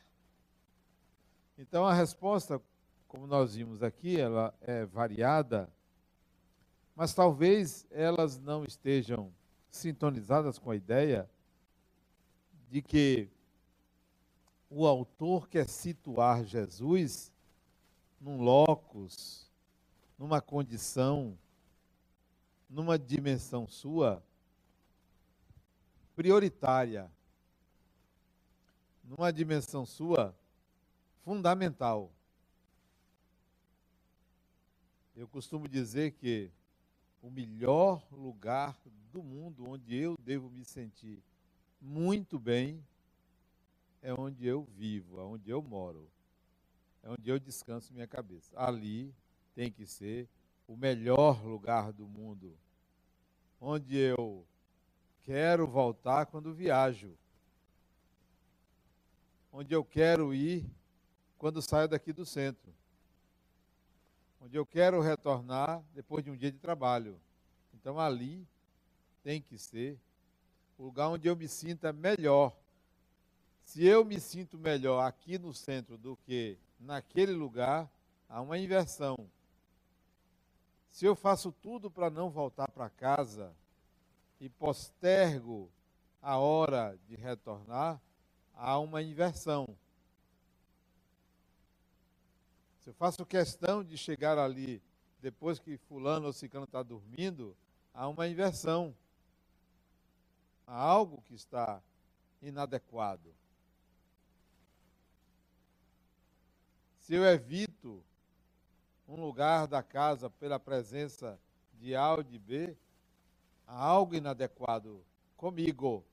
Então 1.58 1.86
a 1.86 1.94
resposta, 1.94 2.62
como 3.08 3.27
nós 3.27 3.56
vimos 3.56 3.84
aqui, 3.84 4.20
ela 4.20 4.54
é 4.62 4.86
variada, 4.86 5.70
mas 6.98 7.13
talvez 7.13 7.86
elas 7.92 8.39
não 8.39 8.66
estejam 8.66 9.32
sintonizadas 9.70 10.58
com 10.58 10.72
a 10.72 10.75
ideia 10.75 11.30
de 12.72 12.82
que 12.82 13.30
o 14.68 14.84
autor 14.88 15.48
quer 15.48 15.70
situar 15.70 16.44
Jesus 16.44 17.32
num 18.20 18.42
locus, 18.42 19.48
numa 20.18 20.42
condição, 20.42 21.38
numa 22.68 22.98
dimensão 22.98 23.68
sua 23.68 24.24
prioritária, 26.16 27.12
numa 29.04 29.32
dimensão 29.32 29.86
sua 29.86 30.36
fundamental. 31.24 32.12
Eu 35.16 35.27
costumo 35.27 35.68
dizer 35.68 36.13
que 36.13 36.51
o 37.22 37.30
melhor 37.30 38.06
lugar 38.12 38.78
do 39.12 39.24
mundo 39.24 39.68
onde 39.68 39.96
eu 39.96 40.16
devo 40.24 40.50
me 40.50 40.64
sentir 40.64 41.22
muito 41.82 42.40
bem 42.40 42.84
é 44.02 44.14
onde 44.14 44.46
eu 44.46 44.64
vivo, 44.64 45.20
é 45.20 45.24
onde 45.24 45.50
eu 45.50 45.62
moro, 45.62 46.10
é 47.04 47.10
onde 47.10 47.30
eu 47.30 47.40
descanso 47.40 47.94
minha 47.94 48.08
cabeça. 48.08 48.58
Ali 48.58 49.14
tem 49.56 49.72
que 49.72 49.86
ser 49.86 50.28
o 50.68 50.76
melhor 50.76 51.44
lugar 51.44 51.92
do 51.92 52.08
mundo, 52.08 52.56
onde 53.60 53.98
eu 53.98 54.46
quero 55.24 55.68
voltar 55.68 56.26
quando 56.26 56.54
viajo, 56.54 57.18
onde 59.52 59.74
eu 59.74 59.84
quero 59.84 60.34
ir 60.34 60.66
quando 61.38 61.62
saio 61.62 61.88
daqui 61.88 62.12
do 62.12 62.26
centro, 62.26 62.74
onde 64.48 64.58
eu 64.58 64.66
quero 64.66 65.01
retornar 65.01 65.84
depois 65.94 66.24
de 66.24 66.32
um 66.32 66.38
dia 66.38 66.50
de 66.50 66.58
trabalho. 66.58 67.20
Então 67.74 68.00
ali 68.00 68.48
tem 69.22 69.42
que 69.42 69.58
ser 69.58 70.00
o 70.77 70.84
lugar 70.84 71.10
onde 71.10 71.27
eu 71.27 71.36
me 71.36 71.50
sinta 71.50 71.92
melhor. 71.92 72.56
Se 73.66 73.86
eu 73.86 74.06
me 74.06 74.22
sinto 74.22 74.58
melhor 74.58 75.06
aqui 75.06 75.38
no 75.38 75.54
centro 75.54 75.98
do 75.98 76.16
que 76.16 76.58
naquele 76.80 77.34
lugar, 77.34 77.92
há 78.30 78.42
uma 78.42 78.58
inversão. 78.58 79.18
Se 80.89 81.06
eu 81.06 81.13
faço 81.13 81.51
tudo 81.51 81.92
para 81.92 82.10
não 82.10 82.30
voltar 82.30 82.72
para 82.72 82.89
casa 82.89 83.54
e 84.39 84.48
postergo 84.48 85.70
a 86.22 86.38
hora 86.38 86.98
de 87.06 87.18
retornar, 87.18 88.00
há 88.56 88.80
uma 88.80 89.01
inversão. 89.01 89.68
Se 92.88 92.91
eu 92.91 92.94
faço 92.94 93.25
questão 93.25 93.84
de 93.84 93.98
chegar 93.98 94.38
ali 94.38 94.82
depois 95.22 95.60
que 95.60 95.75
fulano 95.75 96.27
ou 96.27 96.32
ciclano 96.32 96.63
está 96.63 96.82
dormindo, 96.82 97.53
há 97.94 98.08
uma 98.08 98.29
inversão. 98.29 98.96
Há 100.65 100.74
algo 100.74 101.22
que 101.24 101.36
está 101.36 101.84
inadequado. 102.41 103.36
Se 107.01 107.13
eu 107.13 107.25
evito 107.25 108.01
um 109.06 109.20
lugar 109.20 109.67
da 109.67 109.84
casa 109.84 110.30
pela 110.30 110.58
presença 110.58 111.38
de 111.73 111.93
A 111.93 112.13
ou 112.13 112.23
de 112.23 112.39
B, 112.39 112.73
há 113.67 113.84
algo 113.84 114.15
inadequado 114.15 115.04
comigo. 115.36 116.06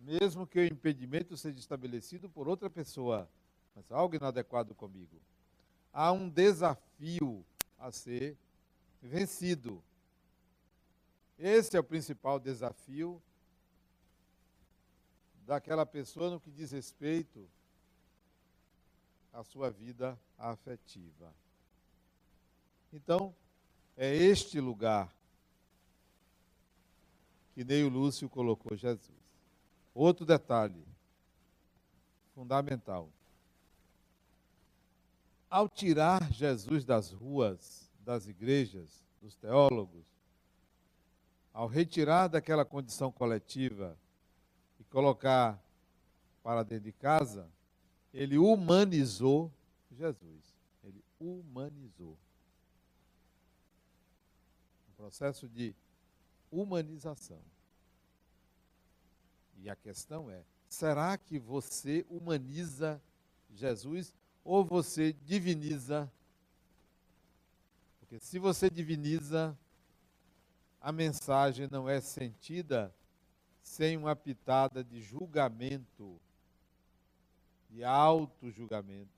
Mesmo 0.00 0.48
que 0.48 0.58
o 0.58 0.66
impedimento 0.66 1.36
seja 1.36 1.60
estabelecido 1.60 2.28
por 2.28 2.48
outra 2.48 2.68
pessoa, 2.68 3.30
algo 3.88 4.14
inadequado 4.14 4.74
comigo. 4.74 5.20
Há 5.92 6.12
um 6.12 6.28
desafio 6.28 7.44
a 7.78 7.90
ser 7.90 8.36
vencido. 9.02 9.82
Esse 11.38 11.76
é 11.76 11.80
o 11.80 11.84
principal 11.84 12.38
desafio 12.38 13.22
daquela 15.46 15.86
pessoa 15.86 16.30
no 16.30 16.40
que 16.40 16.50
diz 16.50 16.70
respeito 16.70 17.48
à 19.32 19.42
sua 19.42 19.70
vida 19.70 20.18
afetiva. 20.38 21.34
Então, 22.92 23.34
é 23.96 24.14
este 24.14 24.60
lugar 24.60 25.12
que 27.54 27.64
Neio 27.64 27.88
Lúcio 27.88 28.28
colocou 28.28 28.76
Jesus. 28.76 29.10
Outro 29.94 30.24
detalhe 30.24 30.84
fundamental. 32.34 33.08
Ao 35.50 35.68
tirar 35.68 36.32
Jesus 36.32 36.84
das 36.84 37.10
ruas, 37.10 37.90
das 38.04 38.28
igrejas, 38.28 39.04
dos 39.20 39.34
teólogos, 39.34 40.06
ao 41.52 41.66
retirar 41.66 42.28
daquela 42.28 42.64
condição 42.64 43.10
coletiva 43.10 43.98
e 44.78 44.84
colocar 44.84 45.60
para 46.42 46.62
dentro 46.62 46.84
de 46.84 46.92
casa, 46.92 47.50
ele 48.14 48.38
humanizou 48.38 49.52
Jesus. 49.90 50.54
Ele 50.84 51.02
humanizou. 51.18 52.16
Um 54.88 54.92
processo 54.96 55.48
de 55.48 55.74
humanização. 56.50 57.40
E 59.58 59.68
a 59.68 59.76
questão 59.76 60.30
é: 60.30 60.42
será 60.68 61.18
que 61.18 61.38
você 61.38 62.06
humaniza 62.08 63.02
Jesus 63.50 64.14
ou 64.44 64.64
você 64.64 65.12
diviniza? 65.12 66.10
Porque 67.98 68.18
se 68.18 68.38
você 68.38 68.68
diviniza, 68.68 69.56
a 70.80 70.90
mensagem 70.90 71.68
não 71.70 71.88
é 71.88 72.00
sentida 72.00 72.94
sem 73.62 73.96
uma 73.96 74.16
pitada 74.16 74.82
de 74.82 75.00
julgamento, 75.00 76.20
de 77.68 77.84
auto-julgamento, 77.84 79.10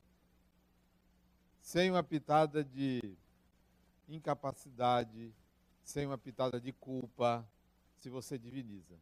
sem 1.61 1.91
uma 1.91 2.03
pitada 2.03 2.63
de 2.63 3.17
incapacidade, 4.09 5.33
sem 5.85 6.07
uma 6.07 6.19
pitada 6.19 6.61
de 6.61 6.73
culpa, 6.73 7.49
se 7.99 8.11
você 8.11 8.37
diviniza. 8.37 8.99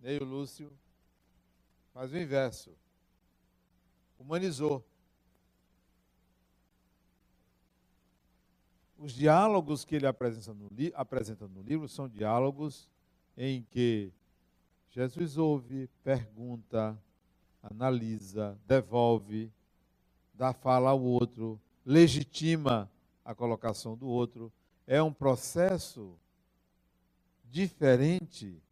Neio 0.00 0.24
Lúcio 0.24 0.70
faz 1.94 2.12
o 2.12 2.18
inverso. 2.18 2.76
Humanizou. 4.20 4.84
Os 8.98 9.12
diálogos 9.12 9.82
que 9.82 9.96
ele 9.96 10.06
apresenta 10.06 10.52
no, 10.52 10.68
apresenta 10.94 11.48
no 11.48 11.62
livro 11.62 11.88
são 11.88 12.06
diálogos 12.06 12.86
em 13.34 13.62
que 13.62 14.12
Jesus 14.90 15.38
ouve, 15.38 15.88
pergunta, 16.04 17.00
analisa, 17.62 18.58
devolve, 18.66 19.50
dá 20.34 20.52
fala 20.52 20.90
ao 20.90 21.00
outro, 21.00 21.58
legitima 21.84 22.90
a 23.24 23.34
colocação 23.34 23.96
do 23.96 24.06
outro. 24.06 24.52
É 24.86 25.02
um 25.02 25.12
processo 25.12 26.14
diferente 27.44 28.62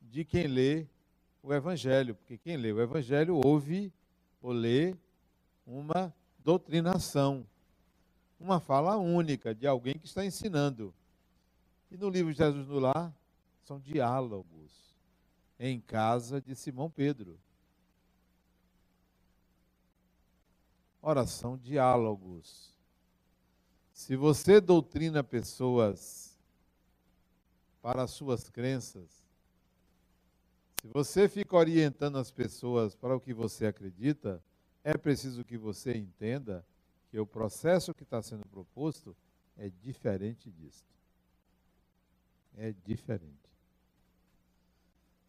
de 0.00 0.24
quem 0.24 0.46
lê 0.46 0.86
o 1.42 1.52
Evangelho, 1.52 2.14
porque 2.14 2.38
quem 2.38 2.56
lê 2.56 2.70
o 2.72 2.80
Evangelho 2.80 3.40
ouve 3.44 3.92
ou 4.44 4.52
lê 4.52 4.94
uma 5.66 6.14
doutrinação 6.40 7.46
uma 8.38 8.60
fala 8.60 8.98
única 8.98 9.54
de 9.54 9.66
alguém 9.66 9.94
que 9.94 10.04
está 10.04 10.22
ensinando. 10.22 10.92
E 11.90 11.96
no 11.96 12.10
livro 12.10 12.30
Jesus 12.30 12.68
no 12.68 12.78
Lar, 12.78 13.10
são 13.62 13.80
diálogos 13.80 14.94
em 15.58 15.80
casa 15.80 16.42
de 16.42 16.54
Simão 16.54 16.90
Pedro. 16.90 17.40
Ora, 21.00 21.26
são 21.26 21.56
diálogos. 21.56 22.76
Se 23.94 24.14
você 24.14 24.60
doutrina 24.60 25.24
pessoas 25.24 26.38
para 27.80 28.02
as 28.02 28.10
suas 28.10 28.50
crenças, 28.50 29.23
se 30.84 30.90
você 30.92 31.30
fica 31.30 31.56
orientando 31.56 32.18
as 32.18 32.30
pessoas 32.30 32.94
para 32.94 33.16
o 33.16 33.20
que 33.20 33.32
você 33.32 33.64
acredita, 33.64 34.44
é 34.84 34.94
preciso 34.98 35.42
que 35.42 35.56
você 35.56 35.96
entenda 35.96 36.62
que 37.10 37.18
o 37.18 37.24
processo 37.24 37.94
que 37.94 38.02
está 38.02 38.20
sendo 38.20 38.46
proposto 38.48 39.16
é 39.56 39.70
diferente 39.80 40.50
disso. 40.50 40.84
É 42.58 42.74
diferente. 42.84 43.48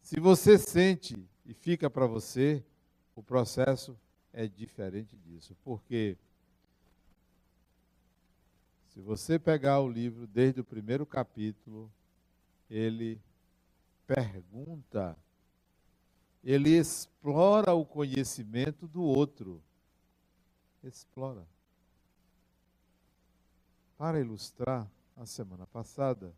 Se 0.02 0.20
você 0.20 0.58
sente 0.58 1.26
e 1.46 1.54
fica 1.54 1.88
para 1.88 2.06
você, 2.06 2.62
o 3.14 3.22
processo 3.22 3.98
é 4.34 4.46
diferente 4.46 5.16
disso. 5.16 5.56
Porque 5.64 6.18
se 8.88 9.00
você 9.00 9.38
pegar 9.38 9.80
o 9.80 9.88
livro 9.88 10.26
desde 10.26 10.60
o 10.60 10.64
primeiro 10.64 11.06
capítulo, 11.06 11.90
ele 12.68 13.18
pergunta, 14.06 15.16
ele 16.52 16.70
explora 16.70 17.74
o 17.74 17.84
conhecimento 17.84 18.86
do 18.86 19.02
outro. 19.02 19.60
Explora. 20.84 21.44
Para 23.98 24.20
ilustrar, 24.20 24.88
a 25.16 25.26
semana 25.26 25.66
passada, 25.66 26.32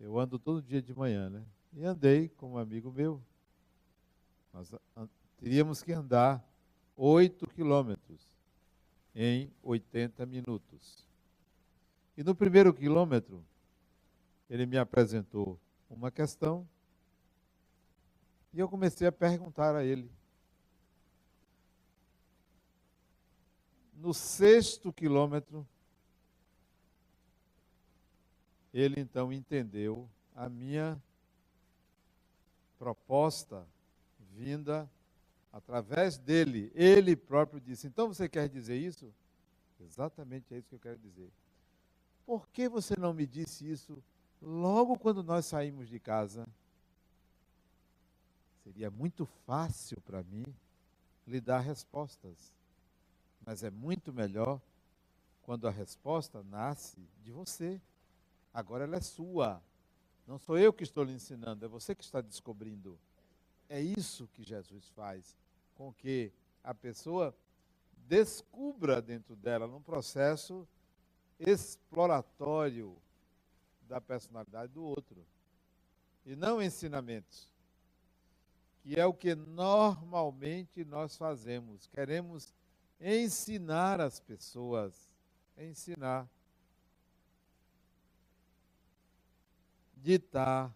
eu 0.00 0.18
ando 0.18 0.38
todo 0.38 0.62
dia 0.62 0.82
de 0.82 0.92
manhã, 0.92 1.30
né? 1.30 1.44
E 1.72 1.84
andei 1.84 2.28
com 2.30 2.52
um 2.52 2.58
amigo 2.58 2.90
meu. 2.90 3.22
Nós 4.52 4.72
teríamos 5.36 5.82
que 5.82 5.92
andar 5.92 6.42
8 6.96 7.46
quilômetros 7.48 8.26
em 9.14 9.52
80 9.62 10.26
minutos. 10.26 11.06
E 12.16 12.24
no 12.24 12.34
primeiro 12.34 12.72
quilômetro, 12.74 13.44
ele 14.48 14.66
me 14.66 14.78
apresentou 14.78 15.60
uma 15.88 16.10
questão 16.10 16.66
e 18.56 18.58
eu 18.58 18.70
comecei 18.70 19.06
a 19.06 19.12
perguntar 19.12 19.76
a 19.76 19.84
ele. 19.84 20.10
No 23.92 24.14
sexto 24.14 24.90
quilômetro, 24.90 25.68
ele 28.72 28.98
então 28.98 29.30
entendeu 29.30 30.08
a 30.34 30.48
minha 30.48 30.98
proposta 32.78 33.68
vinda 34.32 34.90
através 35.52 36.16
dele. 36.16 36.72
Ele 36.74 37.14
próprio 37.14 37.60
disse: 37.60 37.86
Então 37.86 38.08
você 38.08 38.26
quer 38.26 38.48
dizer 38.48 38.78
isso? 38.78 39.12
Exatamente 39.78 40.54
é 40.54 40.56
isso 40.56 40.68
que 40.70 40.76
eu 40.76 40.80
quero 40.80 40.98
dizer. 40.98 41.30
Por 42.24 42.48
que 42.48 42.70
você 42.70 42.96
não 42.98 43.12
me 43.12 43.26
disse 43.26 43.70
isso 43.70 44.02
logo 44.40 44.98
quando 44.98 45.22
nós 45.22 45.44
saímos 45.44 45.90
de 45.90 46.00
casa? 46.00 46.48
Seria 48.66 48.90
muito 48.90 49.24
fácil 49.46 50.00
para 50.00 50.24
mim 50.24 50.44
lhe 51.24 51.40
dar 51.40 51.60
respostas, 51.60 52.52
mas 53.46 53.62
é 53.62 53.70
muito 53.70 54.12
melhor 54.12 54.60
quando 55.42 55.68
a 55.68 55.70
resposta 55.70 56.42
nasce 56.42 56.98
de 57.22 57.30
você. 57.30 57.80
Agora 58.52 58.82
ela 58.82 58.96
é 58.96 59.00
sua. 59.00 59.62
Não 60.26 60.36
sou 60.36 60.58
eu 60.58 60.72
que 60.72 60.82
estou 60.82 61.04
lhe 61.04 61.12
ensinando, 61.12 61.64
é 61.64 61.68
você 61.68 61.94
que 61.94 62.02
está 62.02 62.20
descobrindo. 62.20 62.98
É 63.68 63.80
isso 63.80 64.26
que 64.32 64.42
Jesus 64.42 64.88
faz 64.96 65.36
com 65.76 65.92
que 65.92 66.32
a 66.64 66.74
pessoa 66.74 67.32
descubra 68.08 69.00
dentro 69.00 69.36
dela, 69.36 69.68
num 69.68 69.80
processo 69.80 70.66
exploratório 71.38 72.96
da 73.82 74.00
personalidade 74.00 74.72
do 74.72 74.82
outro. 74.82 75.24
E 76.24 76.34
não 76.34 76.60
ensinamentos, 76.60 77.48
que 78.86 79.00
é 79.00 79.04
o 79.04 79.12
que 79.12 79.34
normalmente 79.34 80.84
nós 80.84 81.16
fazemos. 81.16 81.88
Queremos 81.88 82.54
ensinar 83.00 84.00
as 84.00 84.20
pessoas, 84.20 85.10
ensinar. 85.58 86.28
ditar. 89.96 90.72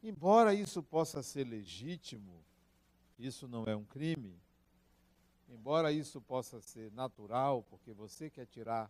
Embora 0.00 0.54
isso 0.54 0.80
possa 0.80 1.24
ser 1.24 1.42
legítimo, 1.42 2.40
isso 3.18 3.48
não 3.48 3.64
é 3.64 3.74
um 3.74 3.84
crime. 3.84 4.40
Embora 5.48 5.90
isso 5.90 6.20
possa 6.20 6.60
ser 6.60 6.92
natural, 6.92 7.64
porque 7.64 7.92
você 7.92 8.30
quer 8.30 8.46
tirar 8.46 8.88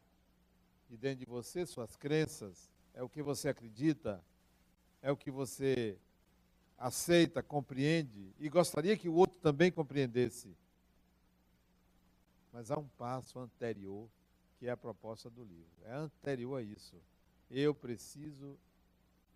de 0.87 0.99
dentro 0.99 1.21
de 1.21 1.25
você 1.25 1.65
suas 1.65 1.97
crenças, 1.97 2.71
é 2.93 3.03
o 3.03 3.09
que 3.09 3.23
você 3.23 3.49
acredita, 3.49 4.23
é 5.01 5.11
o 5.11 5.17
que 5.17 5.31
você 5.31 5.99
aceita, 6.79 7.43
compreende 7.43 8.33
e 8.39 8.49
gostaria 8.49 8.97
que 8.97 9.09
o 9.09 9.15
outro 9.15 9.39
também 9.41 9.71
compreendesse. 9.71 10.55
Mas 12.53 12.71
há 12.71 12.79
um 12.79 12.89
passo 12.99 13.39
anterior, 13.39 14.09
que 14.59 14.67
é 14.67 14.71
a 14.71 14.77
proposta 14.77 15.29
do 15.29 15.43
livro. 15.43 15.71
É 15.85 15.93
anterior 15.93 16.57
a 16.57 16.63
isso 16.63 16.97
eu 17.51 17.75
preciso 17.75 18.59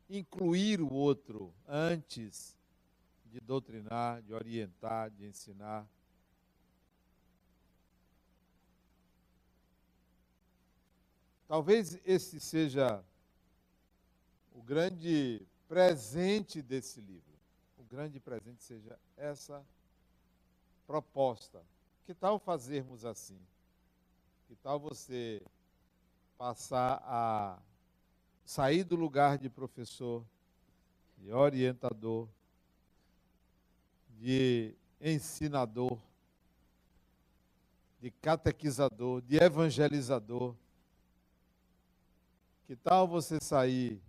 incluir 0.08 0.80
o 0.80 0.92
outro 0.92 1.54
antes 1.66 2.56
de 3.26 3.40
doutrinar, 3.40 4.20
de 4.22 4.34
orientar, 4.34 5.10
de 5.10 5.26
ensinar. 5.26 5.86
Talvez 11.46 12.00
esse 12.04 12.40
seja 12.40 13.04
o 14.52 14.62
grande 14.62 15.46
presente 15.68 16.60
desse 16.60 17.00
livro. 17.00 17.29
Grande 17.90 18.20
presente 18.20 18.62
seja 18.62 18.96
essa 19.16 19.66
proposta. 20.86 21.60
Que 22.06 22.14
tal 22.14 22.38
fazermos 22.38 23.04
assim? 23.04 23.38
Que 24.46 24.54
tal 24.54 24.78
você 24.78 25.42
passar 26.38 27.02
a 27.04 27.58
sair 28.44 28.84
do 28.84 28.94
lugar 28.94 29.38
de 29.38 29.48
professor, 29.48 30.24
de 31.18 31.32
orientador, 31.32 32.28
de 34.18 34.74
ensinador, 35.00 35.98
de 38.00 38.10
catequizador, 38.10 39.20
de 39.20 39.36
evangelizador. 39.36 40.54
Que 42.66 42.76
tal 42.76 43.08
você 43.08 43.38
sair 43.40 44.00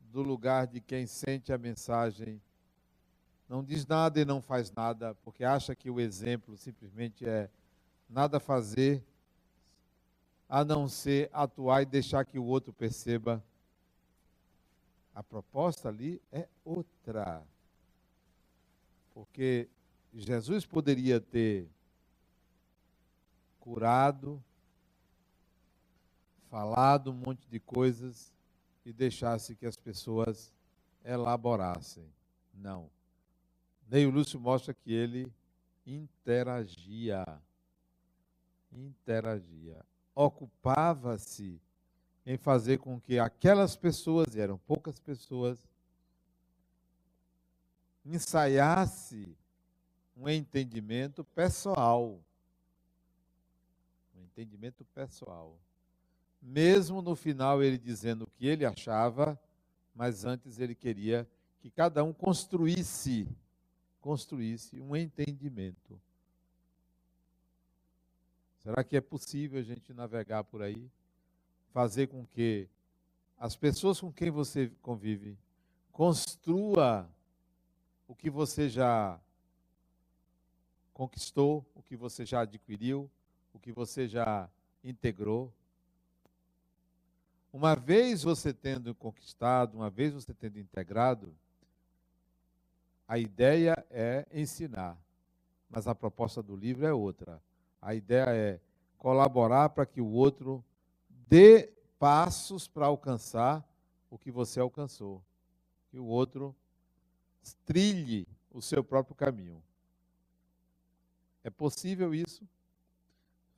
do 0.00 0.22
lugar 0.22 0.66
de 0.66 0.80
quem 0.80 1.06
sente 1.06 1.52
a 1.52 1.58
mensagem, 1.58 2.40
não 3.48 3.62
diz 3.62 3.86
nada 3.86 4.20
e 4.20 4.24
não 4.24 4.42
faz 4.42 4.70
nada, 4.72 5.14
porque 5.16 5.44
acha 5.44 5.74
que 5.74 5.90
o 5.90 6.00
exemplo 6.00 6.56
simplesmente 6.56 7.26
é 7.26 7.48
nada 8.08 8.40
fazer, 8.40 9.02
a 10.48 10.64
não 10.64 10.88
ser 10.88 11.28
atuar 11.32 11.82
e 11.82 11.86
deixar 11.86 12.24
que 12.24 12.38
o 12.38 12.44
outro 12.44 12.72
perceba 12.72 13.42
a 15.16 15.22
proposta 15.22 15.88
ali 15.88 16.20
é 16.30 16.46
outra. 16.62 17.42
Porque 19.14 19.66
Jesus 20.12 20.66
poderia 20.66 21.18
ter 21.18 21.70
curado, 23.58 24.44
falado 26.50 27.10
um 27.10 27.14
monte 27.14 27.48
de 27.48 27.58
coisas 27.58 28.30
e 28.84 28.92
deixasse 28.92 29.56
que 29.56 29.64
as 29.64 29.76
pessoas 29.76 30.52
elaborassem. 31.02 32.04
Não. 32.52 32.90
Neio 33.88 34.10
Lúcio 34.10 34.38
mostra 34.40 34.74
que 34.74 34.92
ele 34.92 35.32
interagia. 35.86 37.24
Interagia. 38.72 39.84
Ocupava-se 40.14 41.60
em 42.24 42.36
fazer 42.36 42.78
com 42.78 43.00
que 43.00 43.18
aquelas 43.18 43.76
pessoas, 43.76 44.34
e 44.34 44.40
eram 44.40 44.58
poucas 44.58 44.98
pessoas, 44.98 45.58
ensaiasse 48.04 49.36
um 50.16 50.28
entendimento 50.28 51.24
pessoal. 51.24 52.20
Um 54.16 54.22
entendimento 54.22 54.84
pessoal. 54.86 55.56
Mesmo 56.42 57.00
no 57.02 57.14
final 57.14 57.62
ele 57.62 57.78
dizendo 57.78 58.22
o 58.22 58.30
que 58.30 58.46
ele 58.46 58.64
achava, 58.64 59.38
mas 59.94 60.24
antes 60.24 60.58
ele 60.58 60.74
queria 60.74 61.28
que 61.60 61.70
cada 61.70 62.02
um 62.02 62.12
construísse, 62.12 63.28
construísse 64.06 64.80
um 64.80 64.94
entendimento. 64.94 66.00
Será 68.62 68.84
que 68.84 68.96
é 68.96 69.00
possível 69.00 69.58
a 69.58 69.62
gente 69.64 69.92
navegar 69.92 70.44
por 70.44 70.62
aí? 70.62 70.88
fazer 71.76 72.06
com 72.06 72.24
que 72.24 72.66
as 73.36 73.54
pessoas 73.54 74.00
com 74.00 74.10
quem 74.10 74.30
você 74.30 74.72
convive 74.80 75.36
construa 75.92 77.06
o 78.08 78.14
que 78.14 78.30
você 78.30 78.66
já 78.66 79.20
conquistou, 80.94 81.66
o 81.74 81.82
que 81.82 81.94
você 81.94 82.24
já 82.24 82.40
adquiriu, 82.40 83.10
o 83.52 83.58
que 83.58 83.72
você 83.72 84.08
já 84.08 84.48
integrou. 84.82 85.52
Uma 87.52 87.74
vez 87.74 88.22
você 88.22 88.54
tendo 88.54 88.94
conquistado, 88.94 89.74
uma 89.74 89.90
vez 89.90 90.14
você 90.14 90.32
tendo 90.32 90.58
integrado, 90.58 91.34
a 93.08 93.18
ideia 93.18 93.76
é 93.90 94.26
ensinar, 94.32 94.98
mas 95.68 95.86
a 95.86 95.94
proposta 95.94 96.42
do 96.42 96.56
livro 96.56 96.86
é 96.86 96.92
outra. 96.92 97.40
A 97.80 97.94
ideia 97.94 98.26
é 98.30 98.60
colaborar 98.98 99.68
para 99.70 99.86
que 99.86 100.00
o 100.00 100.08
outro 100.08 100.64
dê 101.28 101.72
passos 101.98 102.66
para 102.66 102.86
alcançar 102.86 103.64
o 104.10 104.18
que 104.18 104.30
você 104.30 104.58
alcançou. 104.58 105.22
Que 105.90 105.98
o 105.98 106.06
outro 106.06 106.54
trilhe 107.64 108.26
o 108.50 108.60
seu 108.60 108.82
próprio 108.82 109.14
caminho. 109.14 109.62
É 111.44 111.50
possível 111.50 112.14
isso? 112.14 112.48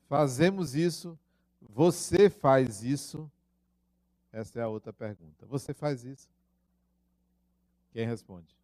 Fazemos 0.08 0.74
isso? 0.74 1.18
Você 1.60 2.28
faz 2.28 2.82
isso? 2.82 3.30
Essa 4.30 4.60
é 4.60 4.62
a 4.62 4.68
outra 4.68 4.92
pergunta. 4.92 5.46
Você 5.46 5.72
faz 5.72 6.04
isso? 6.04 6.28
Quem 7.92 8.06
responde? 8.06 8.57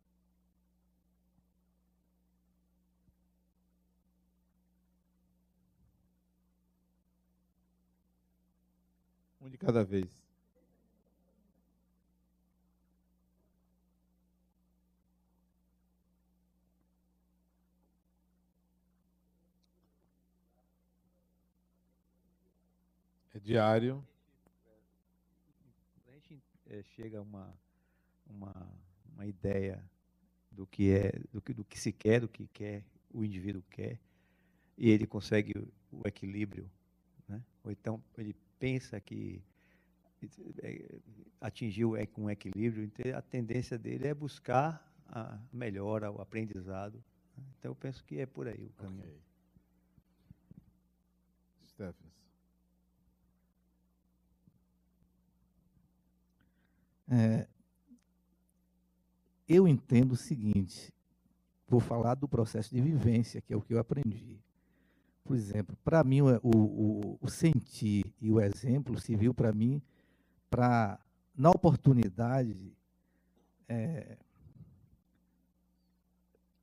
Um 9.44 9.50
de 9.50 9.58
cada 9.58 9.84
vez. 9.84 10.08
É 23.34 23.38
diário. 23.38 24.02
A 26.06 26.10
gente 26.10 26.42
eh, 26.64 26.82
chega 26.96 27.18
a 27.18 27.20
uma, 27.20 27.54
uma, 28.26 28.72
uma 29.12 29.26
ideia 29.26 29.84
do 30.50 30.66
que 30.66 30.90
é, 30.90 31.12
do 31.30 31.42
que, 31.42 31.52
do 31.52 31.66
que 31.66 31.78
se 31.78 31.92
quer, 31.92 32.22
do 32.22 32.28
que 32.28 32.48
quer, 32.48 32.82
o 33.12 33.22
indivíduo 33.22 33.62
quer, 33.70 34.00
e 34.78 34.88
ele 34.88 35.06
consegue 35.06 35.52
o 35.92 36.08
equilíbrio, 36.08 36.70
né? 37.28 37.44
ou 37.62 37.70
então 37.70 38.02
ele 38.16 38.34
pensa 38.58 39.00
que 39.00 39.42
eh, 40.62 40.98
atingiu 41.40 41.96
é, 41.96 42.08
um 42.16 42.30
equilíbrio, 42.30 42.84
então 42.84 43.16
a 43.16 43.22
tendência 43.22 43.78
dele 43.78 44.08
é 44.08 44.14
buscar 44.14 44.82
a 45.06 45.38
melhora, 45.52 46.10
o 46.10 46.20
aprendizado. 46.20 47.02
né? 47.36 47.44
Então 47.58 47.70
eu 47.70 47.74
penso 47.74 48.04
que 48.04 48.18
é 48.18 48.26
por 48.26 48.48
aí 48.48 48.66
o 48.66 48.72
caminho. 48.72 49.02
Ok. 49.02 49.20
Stephens. 51.66 52.14
É, 57.08 57.46
eu 59.46 59.68
entendo 59.68 60.12
o 60.12 60.16
seguinte, 60.16 60.92
vou 61.68 61.80
falar 61.80 62.14
do 62.14 62.26
processo 62.26 62.74
de 62.74 62.80
vivência, 62.80 63.42
que 63.42 63.52
é 63.52 63.56
o 63.56 63.60
que 63.60 63.74
eu 63.74 63.78
aprendi. 63.78 64.43
Por 65.24 65.34
exemplo, 65.34 65.74
para 65.82 66.04
mim, 66.04 66.20
o, 66.20 66.38
o, 66.42 67.18
o 67.18 67.28
sentir 67.30 68.04
e 68.20 68.30
o 68.30 68.38
exemplo 68.38 69.00
serviu 69.00 69.32
para 69.32 69.52
mim 69.52 69.80
para, 70.50 71.00
na 71.34 71.50
oportunidade, 71.50 72.76
é, 73.66 74.18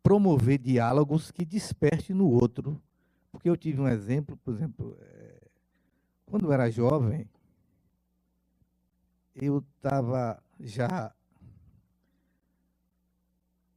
promover 0.04 0.60
diálogos 0.60 1.32
que 1.32 1.44
desperte 1.44 2.14
no 2.14 2.30
outro. 2.30 2.80
Porque 3.32 3.50
eu 3.50 3.58
tive 3.58 3.82
um 3.82 3.88
exemplo, 3.88 4.38
por 4.38 4.54
exemplo, 4.54 4.96
é, 5.02 5.48
quando 6.28 6.46
eu 6.46 6.54
era 6.54 6.70
jovem, 6.70 7.28
eu 9.36 9.66
estava 9.76 10.42
já 10.60 11.12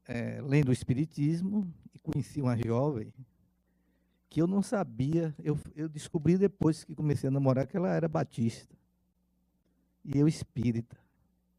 é, 0.06 0.42
lendo 0.42 0.68
o 0.68 0.72
Espiritismo 0.72 1.72
e 1.94 1.98
conheci 1.98 2.42
uma 2.42 2.56
jovem 2.56 3.10
que 4.34 4.42
eu 4.42 4.48
não 4.48 4.62
sabia, 4.62 5.32
eu, 5.38 5.56
eu 5.76 5.88
descobri 5.88 6.36
depois 6.36 6.82
que 6.82 6.92
comecei 6.92 7.28
a 7.28 7.30
namorar 7.30 7.68
que 7.68 7.76
ela 7.76 7.88
era 7.88 8.08
batista 8.08 8.74
e 10.04 10.18
eu 10.18 10.26
espírita. 10.26 10.98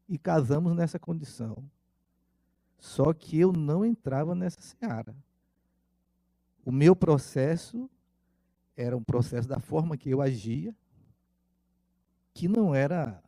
E 0.06 0.18
casamos 0.18 0.76
nessa 0.76 0.98
condição. 0.98 1.56
Só 2.78 3.14
que 3.14 3.40
eu 3.40 3.50
não 3.50 3.82
entrava 3.82 4.34
nessa 4.34 4.60
seara. 4.60 5.16
O 6.66 6.70
meu 6.70 6.94
processo 6.94 7.88
era 8.76 8.94
um 8.94 9.02
processo 9.02 9.48
da 9.48 9.58
forma 9.58 9.96
que 9.96 10.10
eu 10.10 10.20
agia, 10.20 10.76
que 12.34 12.46
não 12.46 12.74
era 12.74 13.22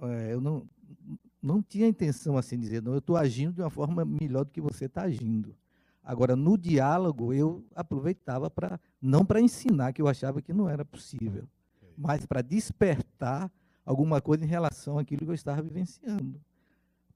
é, 0.00 0.32
eu 0.32 0.40
não, 0.40 0.64
não 1.42 1.60
tinha 1.60 1.88
intenção 1.88 2.38
assim 2.38 2.56
de 2.56 2.62
dizer, 2.62 2.82
não, 2.82 2.92
eu 2.92 3.00
estou 3.00 3.16
agindo 3.16 3.54
de 3.54 3.60
uma 3.60 3.68
forma 3.68 4.04
melhor 4.04 4.44
do 4.44 4.52
que 4.52 4.60
você 4.60 4.84
está 4.84 5.02
agindo. 5.02 5.56
Agora, 6.10 6.34
no 6.34 6.58
diálogo, 6.58 7.32
eu 7.32 7.64
aproveitava 7.72 8.50
para, 8.50 8.80
não 9.00 9.24
para 9.24 9.40
ensinar, 9.40 9.92
que 9.92 10.02
eu 10.02 10.08
achava 10.08 10.42
que 10.42 10.52
não 10.52 10.68
era 10.68 10.84
possível, 10.84 11.44
mas 11.96 12.26
para 12.26 12.42
despertar 12.42 13.48
alguma 13.86 14.20
coisa 14.20 14.44
em 14.44 14.48
relação 14.48 14.98
àquilo 14.98 15.20
que 15.20 15.30
eu 15.30 15.34
estava 15.34 15.62
vivenciando. 15.62 16.40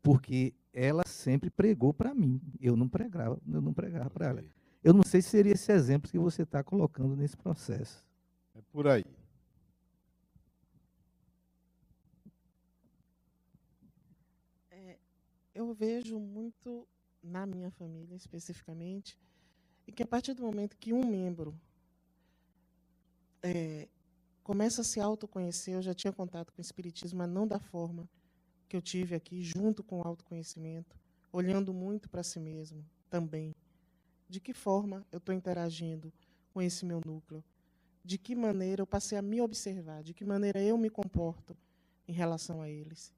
Porque 0.00 0.54
ela 0.72 1.02
sempre 1.08 1.50
pregou 1.50 1.92
para 1.92 2.14
mim, 2.14 2.40
eu 2.60 2.76
não 2.76 2.88
pregava, 2.88 3.36
eu 3.52 3.60
não 3.60 3.72
pregava 3.74 4.08
para 4.10 4.28
ela. 4.28 4.44
Eu 4.80 4.94
não 4.94 5.02
sei 5.02 5.20
se 5.20 5.30
seria 5.30 5.54
esse 5.54 5.72
exemplo 5.72 6.08
que 6.08 6.16
você 6.16 6.42
está 6.42 6.62
colocando 6.62 7.16
nesse 7.16 7.36
processo. 7.36 8.06
É 8.54 8.60
por 8.70 8.86
aí. 8.86 9.04
eu 15.54 15.72
vejo 15.72 16.18
muito 16.18 16.86
na 17.24 17.46
minha 17.46 17.70
família 17.70 18.14
especificamente, 18.14 19.18
e 19.86 19.92
que 19.92 20.02
a 20.02 20.06
partir 20.06 20.34
do 20.34 20.42
momento 20.42 20.76
que 20.76 20.92
um 20.92 21.04
membro 21.04 21.58
é, 23.42 23.88
começa 24.42 24.82
a 24.82 24.84
se 24.84 25.00
autoconhecer, 25.00 25.74
eu 25.74 25.82
já 25.82 25.94
tinha 25.94 26.12
contato 26.12 26.52
com 26.52 26.60
o 26.60 26.64
Espiritismo, 26.64 27.18
mas 27.18 27.30
não 27.30 27.46
da 27.46 27.58
forma 27.58 28.08
que 28.68 28.76
eu 28.76 28.82
tive 28.82 29.14
aqui, 29.14 29.42
junto 29.42 29.82
com 29.82 30.00
o 30.00 30.06
autoconhecimento, 30.06 30.96
olhando 31.32 31.72
muito 31.72 32.08
para 32.08 32.22
si 32.22 32.40
mesmo 32.40 32.84
também. 33.10 33.54
De 34.28 34.40
que 34.40 34.54
forma 34.54 35.06
eu 35.12 35.18
estou 35.18 35.34
interagindo 35.34 36.12
com 36.52 36.62
esse 36.62 36.84
meu 36.84 37.00
núcleo? 37.04 37.44
De 38.04 38.18
que 38.18 38.34
maneira 38.34 38.82
eu 38.82 38.86
passei 38.86 39.16
a 39.16 39.22
me 39.22 39.40
observar? 39.40 40.02
De 40.02 40.14
que 40.14 40.24
maneira 40.24 40.62
eu 40.62 40.76
me 40.76 40.90
comporto 40.90 41.56
em 42.06 42.12
relação 42.12 42.60
a 42.62 42.68
eles? 42.68 43.12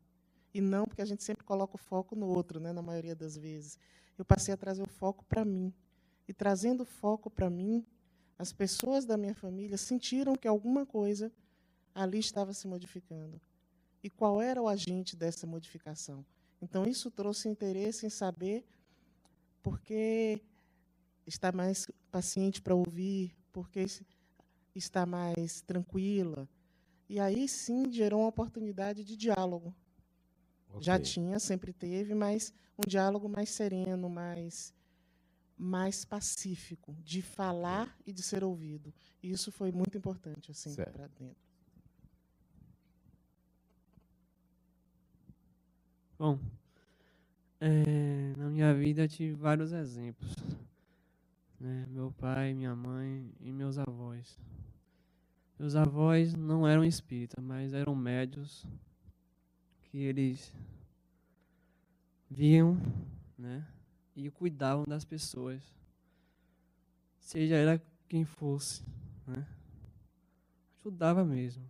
E 0.57 0.61
não 0.63 0.87
porque 0.87 1.03
a 1.03 1.05
gente 1.05 1.23
sempre 1.23 1.45
coloca 1.45 1.75
o 1.75 1.79
foco 1.79 2.17
no 2.17 2.27
outro, 2.27 2.59
né, 2.59 2.73
na 2.73 2.81
maioria 2.81 3.15
das 3.15 3.37
vezes. 3.37 3.79
Eu 4.17 4.25
passei 4.25 4.55
a 4.55 4.57
trazer 4.57 4.83
o 4.83 4.89
foco 4.89 5.23
para 5.27 5.45
mim. 5.45 5.71
E 6.27 6.33
trazendo 6.33 6.83
o 6.83 6.87
foco 6.87 7.29
para 7.29 7.51
mim, 7.51 7.85
as 8.39 8.55
pessoas 8.55 9.05
da 9.05 9.19
minha 9.19 9.35
família 9.35 9.77
sentiram 9.77 10.35
que 10.35 10.49
alguma 10.49 10.87
coisa 10.87 11.31
ali 11.95 12.19
estava 12.19 12.55
se 12.55 12.67
modificando. 12.67 13.39
E 14.03 14.09
qual 14.09 14.41
era 14.41 14.63
o 14.63 14.67
agente 14.67 15.15
dessa 15.15 15.47
modificação? 15.47 16.25
Então, 16.63 16.87
isso 16.87 17.11
trouxe 17.11 17.51
interesse 17.51 18.07
em 18.07 18.11
saber 18.11 18.65
porque 19.63 20.41
está 21.27 21.53
mais 21.53 21.87
paciente 22.11 22.63
para 22.63 22.75
ouvir, 22.75 23.37
porque 23.53 23.85
está 24.75 25.05
mais 25.05 25.61
tranquila. 25.61 26.49
E 27.11 27.21
aí 27.21 27.47
sim 27.47 27.93
gerou 27.93 28.21
uma 28.21 28.29
oportunidade 28.29 29.05
de 29.05 29.19
diálogo. 29.19 29.75
Já 30.81 30.97
Ok. 30.97 31.05
tinha, 31.05 31.39
sempre 31.39 31.73
teve, 31.73 32.15
mas 32.15 32.53
um 32.79 32.87
diálogo 32.89 33.29
mais 33.29 33.51
sereno, 33.51 34.09
mais 34.11 34.75
mais 35.59 36.05
pacífico, 36.05 36.95
de 37.03 37.23
falar 37.23 37.97
e 38.07 38.13
de 38.13 38.23
ser 38.23 38.45
ouvido. 38.45 38.93
E 39.23 39.31
isso 39.31 39.53
foi 39.53 39.73
muito 39.73 39.97
importante 39.99 40.51
assim 40.51 40.75
para 40.75 41.07
dentro. 41.09 41.37
Bom, 46.19 46.39
é, 47.61 48.33
na 48.37 48.49
minha 48.51 48.75
vida 48.75 49.03
eu 49.03 49.09
tive 49.09 49.35
vários 49.35 49.73
exemplos. 49.73 50.35
né? 51.61 51.87
Meu 51.89 52.13
pai, 52.13 52.55
minha 52.55 52.75
mãe 52.75 53.33
e 53.41 53.53
meus 53.53 53.79
avós. 53.79 54.39
Meus 55.59 55.75
avós 55.75 56.35
não 56.35 56.67
eram 56.67 56.85
espíritas, 56.85 57.43
mas 57.43 57.73
eram 57.73 57.95
médios 57.95 58.65
que 59.97 60.03
eles 60.03 60.53
viam 62.29 62.79
né? 63.39 63.67
e 64.15 64.31
cuidavam 64.31 64.85
das 64.85 65.07
pessoas, 65.07 65.63
seja 67.19 67.55
ela 67.55 67.81
quem 68.07 68.23
fosse. 68.23 68.85
Né? 69.27 69.47
Ajudava 70.81 71.25
mesmo. 71.25 71.65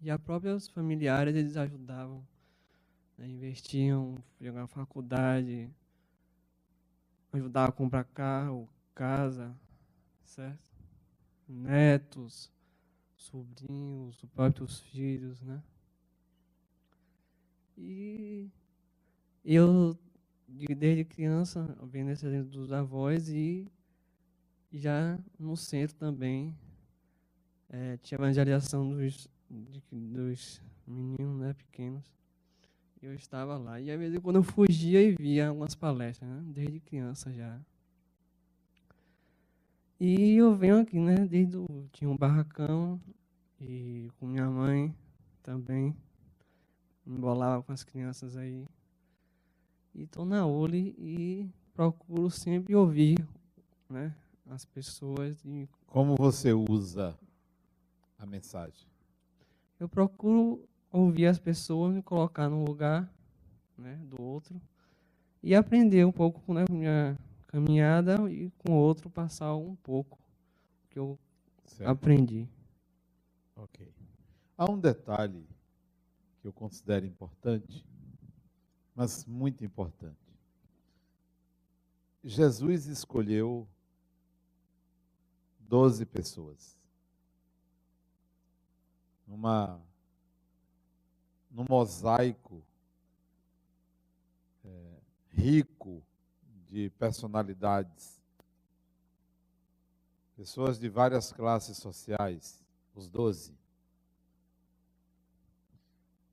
E 0.00 0.10
a 0.10 0.18
próprios 0.18 0.68
familiares 0.68 1.36
eles 1.36 1.58
ajudavam 1.58 2.26
né, 3.18 3.28
investiam, 3.28 4.16
jogar 4.40 4.60
na 4.62 4.66
faculdade, 4.66 5.70
ajudar 7.30 7.68
a 7.68 7.72
comprar 7.72 8.04
carro, 8.04 8.66
casa, 8.94 9.54
certo? 10.24 10.72
Netos, 11.46 12.50
sobrinhos, 13.18 14.22
os 14.22 14.30
próprios 14.30 14.80
filhos, 14.80 15.42
né? 15.42 15.62
E 17.80 18.50
eu, 19.44 19.96
de- 20.48 20.74
desde 20.74 21.04
criança, 21.04 21.76
vendo 21.84 22.10
esse 22.10 22.26
exemplo 22.26 22.50
dos 22.50 22.72
avós 22.72 23.28
e 23.28 23.66
já 24.72 25.18
no 25.38 25.56
centro 25.56 25.96
também, 25.96 26.54
eh, 27.70 27.96
tinha 28.02 28.18
evangelização 28.18 28.90
dos, 28.90 29.28
de- 29.50 29.82
dos 29.90 30.60
meninos 30.86 31.40
né, 31.40 31.52
pequenos. 31.54 32.04
Eu 33.00 33.14
estava 33.14 33.56
lá. 33.56 33.80
E 33.80 33.90
às 33.90 33.98
vezes 33.98 34.18
quando 34.20 34.36
eu 34.36 34.42
fugia 34.42 35.00
e 35.02 35.14
via 35.14 35.48
algumas 35.48 35.74
palestras, 35.74 36.28
né? 36.28 36.42
Desde 36.52 36.80
criança 36.80 37.32
já. 37.32 37.60
E 40.00 40.34
eu 40.36 40.54
venho 40.56 40.80
aqui, 40.80 40.98
né? 40.98 41.26
Desde 41.26 41.56
o, 41.56 41.66
tinha 41.92 42.10
um 42.10 42.16
barracão 42.16 43.00
e 43.60 44.10
com 44.18 44.26
minha 44.26 44.48
mãe, 44.50 44.94
também. 45.42 45.94
Embolava 47.08 47.62
com 47.62 47.72
as 47.72 47.82
crianças 47.82 48.36
aí. 48.36 48.66
E 49.94 50.02
estou 50.02 50.24
na 50.26 50.46
ULI 50.46 50.94
e 50.98 51.48
procuro 51.72 52.30
sempre 52.30 52.74
ouvir 52.74 53.26
né, 53.88 54.14
as 54.46 54.64
pessoas. 54.66 55.42
E 55.44 55.66
Como 55.86 56.14
você 56.16 56.52
usa 56.52 57.18
a 58.18 58.26
mensagem? 58.26 58.86
eu 59.80 59.88
procuro 59.88 60.62
ouvir 60.90 61.26
as 61.26 61.38
pessoas, 61.38 61.94
me 61.94 62.02
colocar 62.02 62.48
no 62.48 62.64
lugar 62.64 63.08
né, 63.76 63.94
do 64.04 64.20
outro 64.20 64.60
e 65.40 65.54
aprender 65.54 66.04
um 66.04 66.10
pouco 66.10 66.40
com 66.40 66.58
a 66.58 66.64
minha 66.68 67.16
caminhada 67.46 68.16
e 68.30 68.50
com 68.58 68.72
o 68.72 68.76
outro 68.76 69.08
passar 69.08 69.54
um 69.54 69.76
pouco 69.76 70.18
que 70.90 70.98
eu 70.98 71.16
Certo. 71.64 71.88
aprendi. 71.88 72.48
Ok. 73.56 73.88
Há 74.56 74.70
um 74.70 74.78
detalhe 74.80 75.46
que 76.40 76.46
eu 76.46 76.52
considero 76.52 77.04
importante, 77.06 77.84
mas 78.94 79.24
muito 79.24 79.64
importante. 79.64 80.16
Jesus 82.22 82.86
escolheu 82.86 83.68
doze 85.60 86.04
pessoas. 86.04 86.76
Numa, 89.26 89.80
num 91.50 91.64
mosaico 91.68 92.62
eh, 94.64 95.00
rico 95.30 96.02
de 96.66 96.90
personalidades 96.90 98.18
pessoas 100.38 100.78
de 100.78 100.88
várias 100.88 101.32
classes 101.32 101.78
sociais, 101.78 102.64
os 102.94 103.08
doze. 103.08 103.57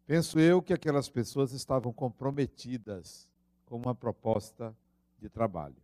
Penso 0.05 0.39
eu 0.39 0.61
que 0.61 0.73
aquelas 0.73 1.09
pessoas 1.09 1.51
estavam 1.51 1.91
comprometidas 1.91 3.27
com 3.65 3.75
uma 3.75 3.95
proposta 3.95 4.75
de 5.19 5.27
trabalho, 5.27 5.81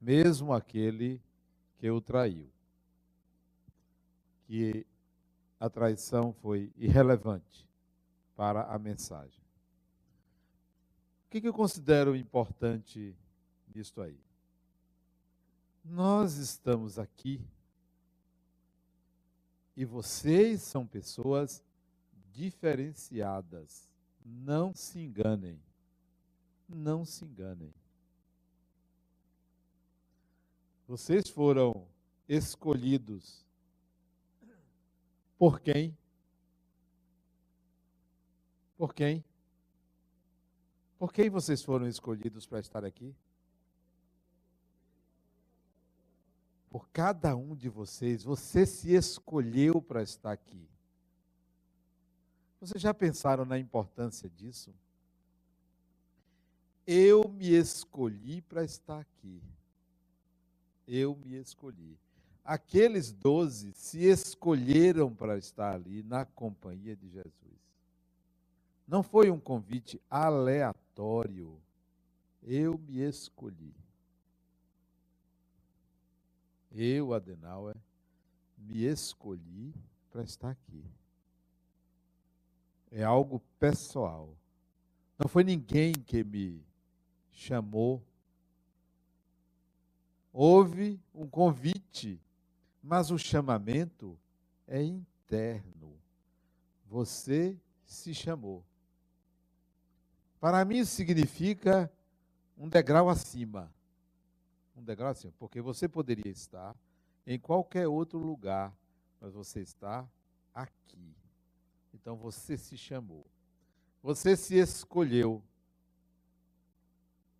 mesmo 0.00 0.52
aquele 0.52 1.20
que 1.76 1.90
o 1.90 2.00
traiu, 2.00 2.48
que 4.46 4.86
a 5.58 5.68
traição 5.68 6.32
foi 6.32 6.72
irrelevante 6.76 7.68
para 8.36 8.62
a 8.62 8.78
mensagem. 8.78 9.42
O 11.26 11.30
que, 11.30 11.48
eu 11.48 11.52
considero 11.52 12.14
importante 12.14 13.16
nisto 13.74 14.00
aí? 14.00 14.20
Nós 15.84 16.36
estamos 16.36 16.96
aqui 16.96 17.44
e 19.76 19.84
vocês 19.84 20.62
são 20.62 20.86
pessoas 20.86 21.64
diferenciadas. 22.34 23.88
Não 24.24 24.74
se 24.74 24.98
enganem. 24.98 25.62
Não 26.68 27.04
se 27.04 27.24
enganem. 27.24 27.72
Vocês 30.86 31.28
foram 31.30 31.86
escolhidos 32.28 33.44
por 35.38 35.60
quem? 35.60 35.96
Por 38.76 38.92
quem? 38.92 39.24
Por 40.98 41.12
quem 41.12 41.30
vocês 41.30 41.62
foram 41.62 41.86
escolhidos 41.86 42.46
para 42.46 42.60
estar 42.60 42.84
aqui? 42.84 43.14
por 46.74 46.88
cada 46.88 47.36
um 47.36 47.54
de 47.54 47.68
vocês. 47.68 48.24
Você 48.24 48.66
se 48.66 48.92
escolheu 48.96 49.80
para 49.80 50.02
estar 50.02 50.32
aqui. 50.32 50.68
Vocês 52.64 52.80
já 52.80 52.94
pensaram 52.94 53.44
na 53.44 53.58
importância 53.58 54.26
disso? 54.30 54.74
Eu 56.86 57.28
me 57.28 57.50
escolhi 57.50 58.40
para 58.40 58.64
estar 58.64 59.00
aqui. 59.00 59.42
Eu 60.88 61.14
me 61.14 61.34
escolhi. 61.36 61.98
Aqueles 62.42 63.12
doze 63.12 63.72
se 63.74 63.98
escolheram 64.04 65.14
para 65.14 65.36
estar 65.36 65.74
ali 65.74 66.02
na 66.02 66.24
companhia 66.24 66.96
de 66.96 67.06
Jesus. 67.10 67.34
Não 68.88 69.02
foi 69.02 69.30
um 69.30 69.38
convite 69.38 70.00
aleatório. 70.08 71.60
Eu 72.42 72.78
me 72.78 72.98
escolhi. 72.98 73.74
Eu, 76.72 77.12
Adenauer, 77.12 77.76
me 78.56 78.84
escolhi 78.84 79.74
para 80.10 80.22
estar 80.22 80.50
aqui. 80.50 80.82
É 82.94 83.02
algo 83.02 83.40
pessoal. 83.58 84.34
Não 85.18 85.28
foi 85.28 85.44
ninguém 85.44 85.92
que 85.92 86.24
me 86.24 86.64
chamou. 87.30 88.02
Houve 90.32 90.98
um 91.14 91.28
convite, 91.28 92.18
mas 92.82 93.10
o 93.10 93.18
chamamento 93.18 94.18
é 94.66 94.82
interno. 94.82 95.98
Você 96.86 97.58
se 97.84 98.14
chamou. 98.14 98.64
Para 100.40 100.64
mim, 100.64 100.84
significa 100.84 101.92
um 102.56 102.68
degrau 102.68 103.08
acima 103.10 103.70
um 104.76 104.82
degrau 104.82 105.10
assim, 105.10 105.30
porque 105.38 105.60
você 105.60 105.88
poderia 105.88 106.30
estar 106.30 106.76
em 107.26 107.38
qualquer 107.38 107.86
outro 107.86 108.18
lugar, 108.18 108.76
mas 109.20 109.32
você 109.32 109.60
está 109.60 110.08
aqui. 110.52 111.14
Então 112.04 112.16
você 112.16 112.58
se 112.58 112.76
chamou. 112.76 113.26
Você 114.02 114.36
se 114.36 114.56
escolheu. 114.56 115.42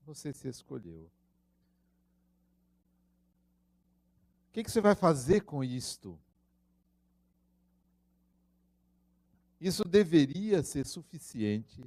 Você 0.07 0.33
se 0.33 0.49
escolheu. 0.49 1.11
O 4.49 4.53
que, 4.55 4.65
que 4.65 4.71
você 4.71 4.81
vai 4.81 4.95
fazer 4.95 5.43
com 5.43 5.63
isto? 5.63 6.19
Isso 9.61 9.85
deveria 9.85 10.63
ser 10.63 10.87
suficiente 10.87 11.85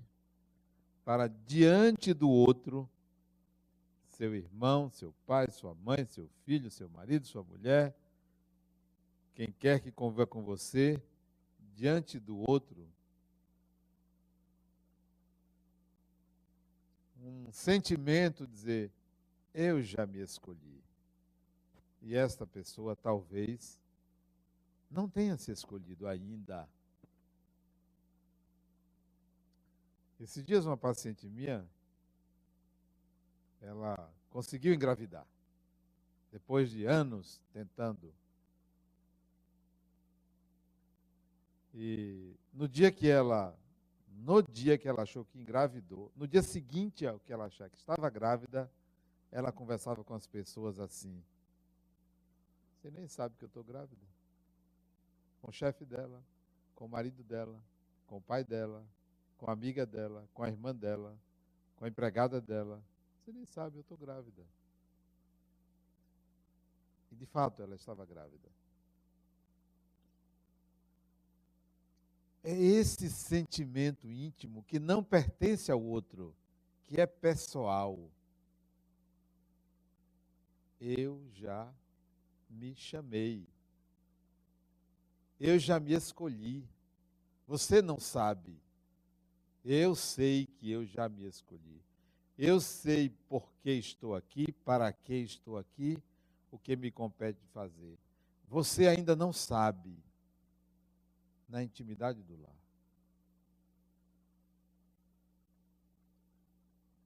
para, 1.04 1.28
diante 1.28 2.14
do 2.14 2.30
outro, 2.30 2.88
seu 4.06 4.36
irmão, 4.36 4.92
seu 4.92 5.12
pai, 5.26 5.50
sua 5.50 5.74
mãe, 5.74 6.06
seu 6.06 6.30
filho, 6.46 6.70
seu 6.70 6.88
marido, 6.90 7.26
sua 7.26 7.42
mulher, 7.42 7.98
quem 9.34 9.52
quer 9.52 9.80
que 9.80 9.92
conviva 9.92 10.28
com 10.28 10.44
você, 10.44 11.02
diante 11.78 12.20
do 12.20 12.40
outro, 12.50 12.92
um 17.22 17.52
sentimento 17.52 18.48
de 18.48 18.54
dizer: 18.54 18.92
eu 19.54 19.82
já 19.84 20.08
me 20.08 20.20
escolhi. 20.20 20.84
E 22.02 22.16
esta 22.16 22.48
pessoa 22.48 22.96
talvez 22.96 23.80
não 24.90 25.08
tenha 25.08 25.38
se 25.38 25.52
escolhido 25.52 26.08
ainda. 26.08 26.68
Esses 30.20 30.44
dias 30.44 30.66
uma 30.66 30.78
paciente 30.78 31.30
minha 31.30 31.64
ela 33.62 34.12
conseguiu 34.32 34.74
engravidar. 34.74 35.28
Depois 36.32 36.72
de 36.72 36.86
anos 36.86 37.40
tentando. 37.54 38.12
E 41.80 42.36
no 42.52 42.68
dia 42.68 42.92
que 42.92 43.08
ela, 43.08 43.56
no 44.08 44.42
dia 44.42 44.80
que 44.80 44.88
ela 44.88 45.04
achou 45.04 45.24
que 45.24 45.38
engravidou, 45.38 46.12
no 46.16 46.28
dia 46.28 46.42
seguinte 46.42 47.06
ao 47.06 47.20
que 47.20 47.32
ela 47.32 47.46
achar 47.46 47.70
que 47.70 47.78
estava 47.78 48.10
grávida, 48.10 48.68
ela 49.32 49.52
conversava 49.52 50.04
com 50.04 50.16
as 50.16 50.26
pessoas 50.26 50.80
assim: 50.80 51.24
Você 52.74 52.90
nem 52.90 53.08
sabe 53.08 53.36
que 53.38 53.44
eu 53.44 53.48
estou 53.48 53.64
grávida. 53.64 54.02
Com 55.40 55.50
o 55.50 55.54
chefe 55.54 55.86
dela, 55.86 56.20
com 56.74 56.86
o 56.86 56.90
marido 56.90 57.24
dela, 57.24 57.62
com 58.08 58.18
o 58.18 58.22
pai 58.22 58.44
dela, 58.44 58.84
com 59.38 59.48
a 59.48 59.54
amiga 59.54 59.86
dela, 59.86 60.28
com 60.34 60.42
a 60.42 60.48
irmã 60.48 60.74
dela, 60.74 61.16
com 61.76 61.86
a 61.86 61.88
empregada 61.88 62.42
dela, 62.42 62.84
você 63.20 63.32
nem 63.32 63.46
sabe, 63.46 63.78
eu 63.78 63.82
estou 63.82 64.00
grávida. 64.00 64.44
E 67.12 67.16
de 67.16 67.28
fato 67.28 67.62
ela 67.62 67.76
estava 67.76 68.04
grávida. 68.04 68.50
É 72.50 72.56
esse 72.58 73.10
sentimento 73.10 74.10
íntimo 74.10 74.64
que 74.64 74.80
não 74.80 75.04
pertence 75.04 75.70
ao 75.70 75.84
outro, 75.84 76.34
que 76.86 77.02
é 77.02 77.06
pessoal. 77.06 78.10
Eu 80.80 81.22
já 81.34 81.70
me 82.50 82.74
chamei. 82.74 83.46
Eu 85.38 85.60
já 85.60 85.78
me 85.78 85.92
escolhi. 85.92 86.66
Você 87.46 87.82
não 87.82 88.00
sabe. 88.00 88.58
Eu 89.66 89.94
sei 89.94 90.46
que 90.46 90.72
eu 90.72 90.86
já 90.86 91.10
me 91.10 91.26
escolhi. 91.26 91.82
Eu 92.38 92.62
sei 92.62 93.10
por 93.28 93.52
que 93.62 93.72
estou 93.72 94.16
aqui, 94.16 94.54
para 94.64 94.94
que 94.94 95.16
estou 95.16 95.58
aqui, 95.58 96.02
o 96.50 96.58
que 96.58 96.78
me 96.78 96.92
compete 96.92 97.46
fazer. 97.48 98.00
Você 98.48 98.88
ainda 98.88 99.18
não 99.18 99.34
sabe 99.34 100.07
na 101.48 101.64
intimidade 101.64 102.22
do 102.24 102.40
lar. 102.42 102.56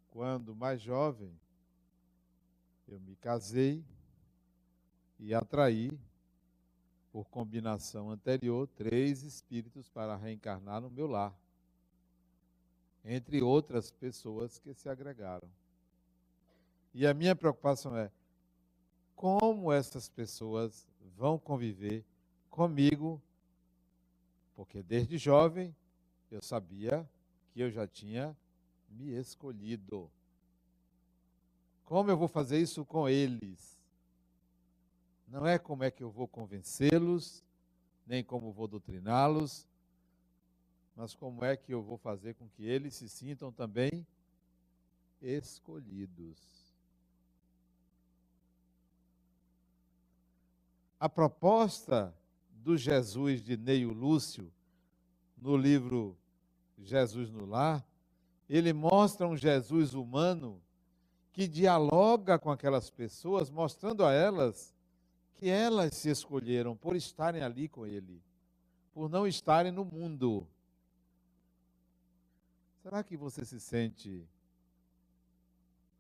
Quando 0.10 0.56
mais 0.56 0.82
jovem, 0.82 1.40
eu 2.88 3.00
me 3.00 3.16
casei 3.16 3.84
e 5.20 5.34
atraí, 5.34 5.92
por 7.12 7.30
combinação 7.30 8.10
anterior, 8.10 8.68
três 8.68 9.24
espíritos 9.24 9.90
para 9.90 10.16
reencarnar 10.16 10.82
no 10.82 10.90
meu 10.90 11.08
lar, 11.08 11.38
entre 13.04 13.42
outras 13.42 13.92
pessoas 13.92 14.58
que 14.58 14.74
se 14.74 14.88
agregaram. 14.88 15.50
E 16.94 17.06
a 17.06 17.14
minha 17.14 17.36
preocupação 17.36 17.96
é 17.98 18.12
como 19.16 19.72
essas 19.72 20.10
pessoas 20.10 20.88
vão 21.16 21.38
conviver 21.38 22.06
comigo 22.50 23.22
porque 24.62 24.84
desde 24.84 25.18
jovem 25.18 25.76
eu 26.30 26.40
sabia 26.40 27.10
que 27.50 27.60
eu 27.60 27.72
já 27.72 27.88
tinha 27.88 28.38
me 28.92 29.10
escolhido. 29.10 30.08
Como 31.84 32.12
eu 32.12 32.16
vou 32.16 32.28
fazer 32.28 32.60
isso 32.60 32.86
com 32.86 33.10
eles? 33.10 33.82
Não 35.28 35.48
é 35.48 35.58
como 35.58 35.84
é 35.84 35.90
que 35.90 36.04
eu 36.04 36.12
vou 36.12 36.28
convencê-los, 36.28 37.44
nem 38.06 38.24
como 38.24 38.52
vou 38.52 38.68
doutriná-los, 38.68 39.68
mas 40.96 41.16
como 41.16 41.44
é 41.44 41.58
que 41.58 41.74
eu 41.74 41.82
vou 41.82 41.98
fazer 41.98 42.36
com 42.36 42.48
que 42.48 42.64
eles 42.64 42.94
se 42.94 43.10
sintam 43.10 43.52
também 43.52 44.06
escolhidos. 45.20 46.38
A 51.00 51.10
proposta 51.10 52.16
do 52.64 52.78
Jesus 52.78 53.42
de 53.42 53.58
Neio 53.58 53.92
Lúcio, 53.92 54.52
no 55.36 55.58
livro 55.58 56.16
Jesus 56.78 57.30
no 57.32 57.46
Lar, 57.46 57.86
ele 58.48 58.72
mostra 58.72 59.28
um 59.28 59.36
Jesus 59.36 59.94
humano 59.94 60.62
que 61.32 61.48
dialoga 61.48 62.38
com 62.38 62.52
aquelas 62.52 62.90
pessoas, 62.90 63.50
mostrando 63.50 64.06
a 64.06 64.12
elas 64.12 64.76
que 65.36 65.50
elas 65.50 65.96
se 65.96 66.10
escolheram 66.10 66.76
por 66.76 66.96
estarem 66.96 67.42
ali 67.42 67.68
com 67.68 67.88
ele, 67.88 68.22
por 68.94 69.10
não 69.10 69.26
estarem 69.26 69.72
no 69.72 69.84
mundo. 69.84 70.48
Será 72.84 73.04
que 73.04 73.18
você 73.18 73.44
se 73.44 73.60
sente 73.60 74.28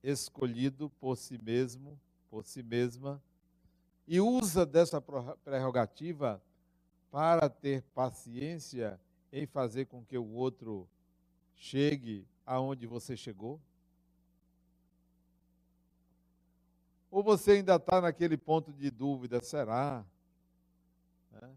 escolhido 0.04 0.90
por 1.00 1.16
si 1.18 1.42
mesmo, 1.42 2.00
por 2.30 2.46
si 2.46 2.62
mesma, 2.62 3.22
e 4.08 4.20
usa 4.20 4.66
dessa 4.66 5.02
prerrogativa 5.02 6.42
para 7.12 7.50
ter 7.50 7.84
paciência 7.94 9.00
em 9.32 9.46
fazer 9.46 9.86
com 9.86 10.04
que 10.04 10.18
o 10.18 10.26
outro 10.26 10.88
chegue 11.56 12.26
aonde 12.46 12.88
você 12.88 13.18
chegou? 13.18 13.62
Ou 17.12 17.22
você 17.22 17.52
ainda 17.52 17.76
está 17.76 18.00
naquele 18.00 18.38
ponto 18.38 18.72
de 18.72 18.90
dúvida, 18.90 19.44
será? 19.44 20.06
Né? 21.34 21.54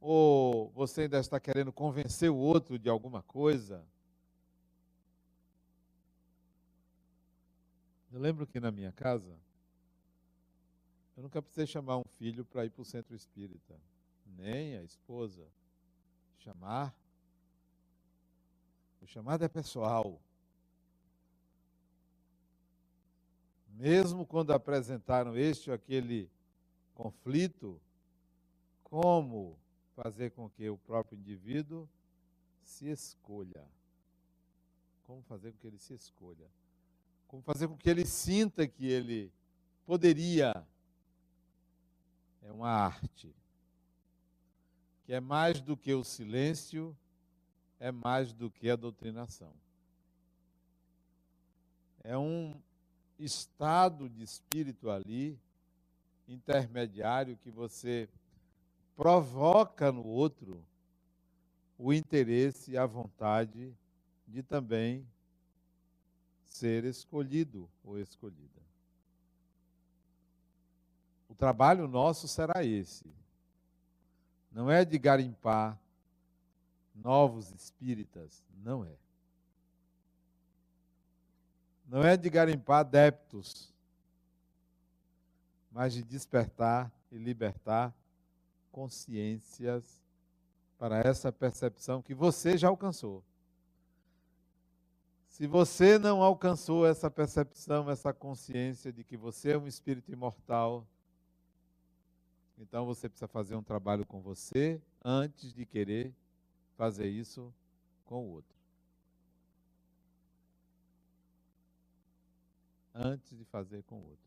Ou 0.00 0.70
você 0.70 1.02
ainda 1.02 1.18
está 1.18 1.40
querendo 1.40 1.72
convencer 1.72 2.30
o 2.30 2.36
outro 2.36 2.78
de 2.78 2.88
alguma 2.88 3.22
coisa? 3.22 3.84
Eu 8.12 8.20
lembro 8.20 8.46
que 8.46 8.60
na 8.60 8.70
minha 8.70 8.92
casa, 8.92 9.36
eu 11.16 11.22
nunca 11.22 11.40
precisei 11.40 11.66
chamar 11.66 11.98
um 11.98 12.04
filho 12.18 12.44
para 12.44 12.64
ir 12.64 12.70
para 12.70 12.82
o 12.82 12.84
centro 12.84 13.14
espírita, 13.14 13.78
nem 14.26 14.76
a 14.76 14.82
esposa. 14.82 15.46
Chamar 16.38 16.94
o 19.04 19.06
chamado 19.06 19.44
é 19.44 19.48
pessoal. 19.48 20.18
Mesmo 23.68 24.24
quando 24.24 24.50
apresentaram 24.50 25.36
este 25.36 25.68
ou 25.68 25.76
aquele 25.76 26.30
conflito, 26.94 27.78
como 28.82 29.58
fazer 29.94 30.30
com 30.30 30.48
que 30.48 30.70
o 30.70 30.78
próprio 30.78 31.18
indivíduo 31.18 31.86
se 32.62 32.88
escolha? 32.88 33.68
Como 35.02 35.20
fazer 35.22 35.52
com 35.52 35.58
que 35.58 35.66
ele 35.66 35.78
se 35.78 35.92
escolha? 35.92 36.50
Como 37.28 37.42
fazer 37.42 37.68
com 37.68 37.76
que 37.76 37.90
ele 37.90 38.06
sinta 38.06 38.66
que 38.66 38.86
ele 38.86 39.30
poderia? 39.84 40.66
É 42.44 42.52
uma 42.52 42.68
arte 42.68 43.34
que 45.04 45.12
é 45.12 45.20
mais 45.20 45.60
do 45.60 45.76
que 45.76 45.92
o 45.92 46.04
silêncio 46.04 46.96
é 47.78 47.90
mais 47.92 48.32
do 48.32 48.50
que 48.50 48.70
a 48.70 48.76
doutrinação. 48.76 49.52
É 52.02 52.16
um 52.16 52.54
estado 53.18 54.08
de 54.08 54.22
espírito 54.22 54.90
ali, 54.90 55.38
intermediário, 56.26 57.36
que 57.36 57.50
você 57.50 58.08
provoca 58.96 59.90
no 59.92 60.06
outro 60.06 60.64
o 61.78 61.92
interesse 61.92 62.72
e 62.72 62.78
a 62.78 62.86
vontade 62.86 63.74
de 64.26 64.42
também 64.42 65.06
ser 66.44 66.84
escolhido 66.84 67.68
ou 67.82 67.98
escolhida. 67.98 68.63
O 71.34 71.36
trabalho 71.36 71.88
nosso 71.88 72.28
será 72.28 72.64
esse. 72.64 73.12
Não 74.52 74.70
é 74.70 74.84
de 74.84 74.96
garimpar 74.96 75.76
novos 76.94 77.50
espíritas. 77.50 78.44
Não 78.62 78.84
é. 78.84 78.94
Não 81.88 82.04
é 82.04 82.16
de 82.16 82.30
garimpar 82.30 82.78
adeptos, 82.78 83.74
mas 85.72 85.92
de 85.92 86.04
despertar 86.04 86.88
e 87.10 87.18
libertar 87.18 87.92
consciências 88.70 90.00
para 90.78 91.00
essa 91.00 91.32
percepção 91.32 92.00
que 92.00 92.14
você 92.14 92.56
já 92.56 92.68
alcançou. 92.68 93.24
Se 95.26 95.48
você 95.48 95.98
não 95.98 96.22
alcançou 96.22 96.86
essa 96.86 97.10
percepção, 97.10 97.90
essa 97.90 98.14
consciência 98.14 98.92
de 98.92 99.02
que 99.02 99.16
você 99.16 99.50
é 99.50 99.58
um 99.58 99.66
espírito 99.66 100.12
imortal, 100.12 100.86
então 102.58 102.86
você 102.86 103.08
precisa 103.08 103.28
fazer 103.28 103.56
um 103.56 103.62
trabalho 103.62 104.06
com 104.06 104.20
você 104.20 104.80
antes 105.04 105.52
de 105.52 105.66
querer 105.66 106.14
fazer 106.76 107.08
isso 107.08 107.52
com 108.04 108.24
o 108.24 108.30
outro. 108.30 108.54
Antes 112.94 113.36
de 113.36 113.44
fazer 113.44 113.82
com 113.82 113.96
o 113.96 114.04
outro. 114.04 114.24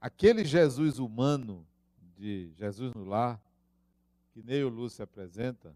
Aquele 0.00 0.44
Jesus 0.44 0.98
humano 0.98 1.66
de 2.16 2.52
Jesus 2.56 2.92
no 2.94 3.04
lar, 3.04 3.40
que 4.32 4.42
Neio 4.42 4.68
Lúcio 4.68 5.02
apresenta, 5.02 5.74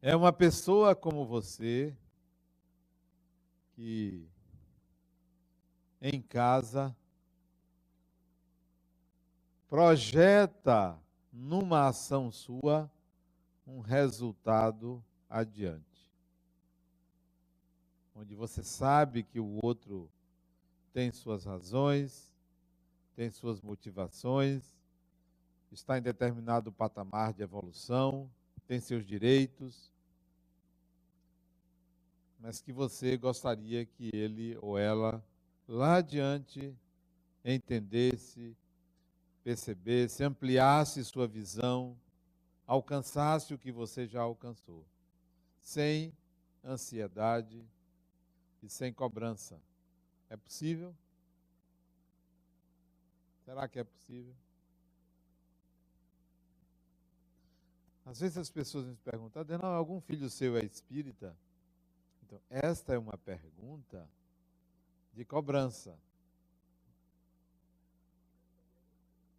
é 0.00 0.14
uma 0.14 0.32
pessoa 0.32 0.94
como 0.94 1.24
você, 1.24 1.96
que 3.72 4.26
em 6.00 6.20
casa 6.20 6.94
projeta 9.72 11.00
numa 11.32 11.88
ação 11.88 12.30
sua, 12.30 12.92
um 13.66 13.80
resultado 13.80 15.02
adiante. 15.30 16.12
Onde 18.14 18.34
você 18.34 18.62
sabe 18.62 19.22
que 19.22 19.40
o 19.40 19.58
outro 19.62 20.10
tem 20.92 21.10
suas 21.10 21.46
razões, 21.46 22.30
tem 23.16 23.30
suas 23.30 23.62
motivações, 23.62 24.62
está 25.70 25.96
em 25.96 26.02
determinado 26.02 26.70
patamar 26.70 27.32
de 27.32 27.42
evolução, 27.42 28.30
tem 28.68 28.78
seus 28.78 29.06
direitos, 29.06 29.90
mas 32.38 32.60
que 32.60 32.74
você 32.74 33.16
gostaria 33.16 33.86
que 33.86 34.10
ele 34.12 34.54
ou 34.60 34.76
ela 34.76 35.24
lá 35.66 35.96
adiante 35.96 36.76
entendesse 37.42 38.54
percebesse, 39.42 40.22
ampliasse 40.22 41.04
sua 41.04 41.26
visão, 41.26 41.98
alcançasse 42.66 43.52
o 43.52 43.58
que 43.58 43.72
você 43.72 44.06
já 44.06 44.20
alcançou, 44.20 44.86
sem 45.60 46.12
ansiedade 46.64 47.64
e 48.62 48.68
sem 48.68 48.92
cobrança. 48.92 49.60
É 50.30 50.36
possível? 50.36 50.94
Será 53.44 53.68
que 53.68 53.78
é 53.78 53.84
possível? 53.84 54.34
Às 58.04 58.20
vezes 58.20 58.36
as 58.36 58.50
pessoas 58.50 58.86
me 58.86 58.96
perguntam, 58.96 59.44
não, 59.44 59.68
algum 59.68 60.00
filho 60.00 60.28
seu 60.28 60.56
é 60.56 60.64
espírita? 60.64 61.36
Então, 62.22 62.40
esta 62.48 62.94
é 62.94 62.98
uma 62.98 63.16
pergunta 63.18 64.08
de 65.12 65.24
cobrança. 65.24 65.96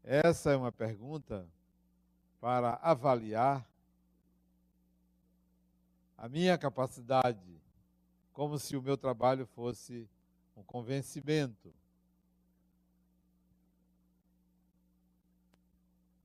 Essa 0.04 0.52
é 0.52 0.58
uma 0.58 0.72
pergunta 0.72 1.48
para 2.42 2.74
avaliar 2.82 3.66
a 6.18 6.28
minha 6.28 6.58
capacidade, 6.58 7.62
como 8.34 8.60
se 8.60 8.76
o 8.76 8.82
meu 8.82 8.98
trabalho 8.98 9.46
fosse 9.46 10.10
um 10.58 10.64
convencimento. 10.64 11.74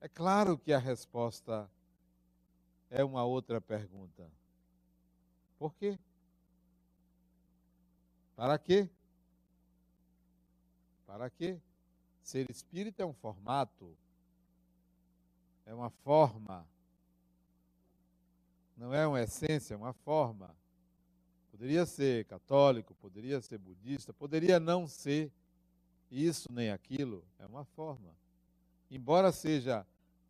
É 0.01 0.09
claro 0.09 0.59
que 0.59 0.73
a 0.73 0.79
resposta 0.79 1.71
é 2.91 3.05
uma 3.05 3.25
outra 3.25 3.61
pergunta. 3.61 4.29
Por 5.57 5.73
quê? 5.75 5.99
Para 8.35 8.59
quê? 8.59 8.89
Para 11.07 11.31
quê? 11.31 11.61
Ser 12.29 12.51
espírita 12.51 13.03
é 13.03 13.07
um 13.07 13.15
formato, 13.15 13.97
é 15.65 15.73
uma 15.73 15.89
forma, 15.89 16.69
não 18.77 18.93
é 18.93 19.07
uma 19.07 19.23
essência, 19.23 19.73
é 19.73 19.77
uma 19.79 19.95
forma. 19.95 20.55
Poderia 21.51 21.87
ser 21.87 22.27
católico, 22.27 22.95
poderia 22.97 23.41
ser 23.41 23.57
budista, 23.57 24.13
poderia 24.13 24.61
não 24.61 24.87
ser 24.87 25.33
isso 26.11 26.53
nem 26.53 26.71
aquilo, 26.71 27.25
é 27.39 27.47
uma 27.47 27.65
forma. 27.65 28.15
Embora 28.91 29.33
seja 29.33 29.87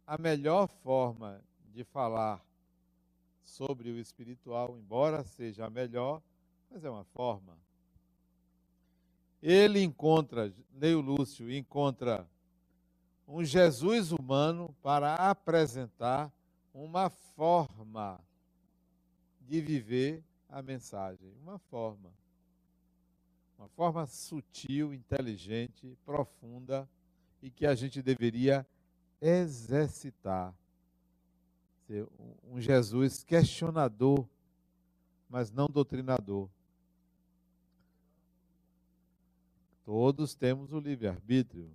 a 0.06 0.16
melhor 0.16 0.68
forma 0.68 1.42
de 1.74 1.82
falar 1.82 2.40
sobre 3.42 3.90
o 3.90 3.98
espiritual, 3.98 4.78
embora 4.78 5.24
seja 5.24 5.66
a 5.66 5.70
melhor, 5.70 6.22
mas 6.70 6.84
é 6.84 6.88
uma 6.88 7.02
forma. 7.06 7.58
Ele 9.42 9.82
encontra, 9.82 10.52
Neio 10.72 11.00
Lúcio 11.00 11.50
encontra 11.52 12.28
um 13.26 13.44
Jesus 13.44 14.10
humano 14.10 14.74
para 14.82 15.14
apresentar 15.14 16.32
uma 16.72 17.10
forma 17.10 18.20
de 19.40 19.60
viver 19.60 20.24
a 20.48 20.62
mensagem, 20.62 21.32
uma 21.42 21.58
forma. 21.58 22.12
Uma 23.58 23.68
forma 23.68 24.06
sutil, 24.06 24.94
inteligente, 24.94 25.96
profunda 26.04 26.88
e 27.42 27.50
que 27.50 27.66
a 27.66 27.74
gente 27.74 28.00
deveria 28.00 28.66
exercitar. 29.20 30.54
Um 32.44 32.60
Jesus 32.60 33.24
questionador, 33.24 34.28
mas 35.28 35.50
não 35.50 35.66
doutrinador. 35.66 36.48
Todos 39.88 40.34
temos 40.34 40.70
o 40.70 40.78
livre-arbítrio. 40.78 41.74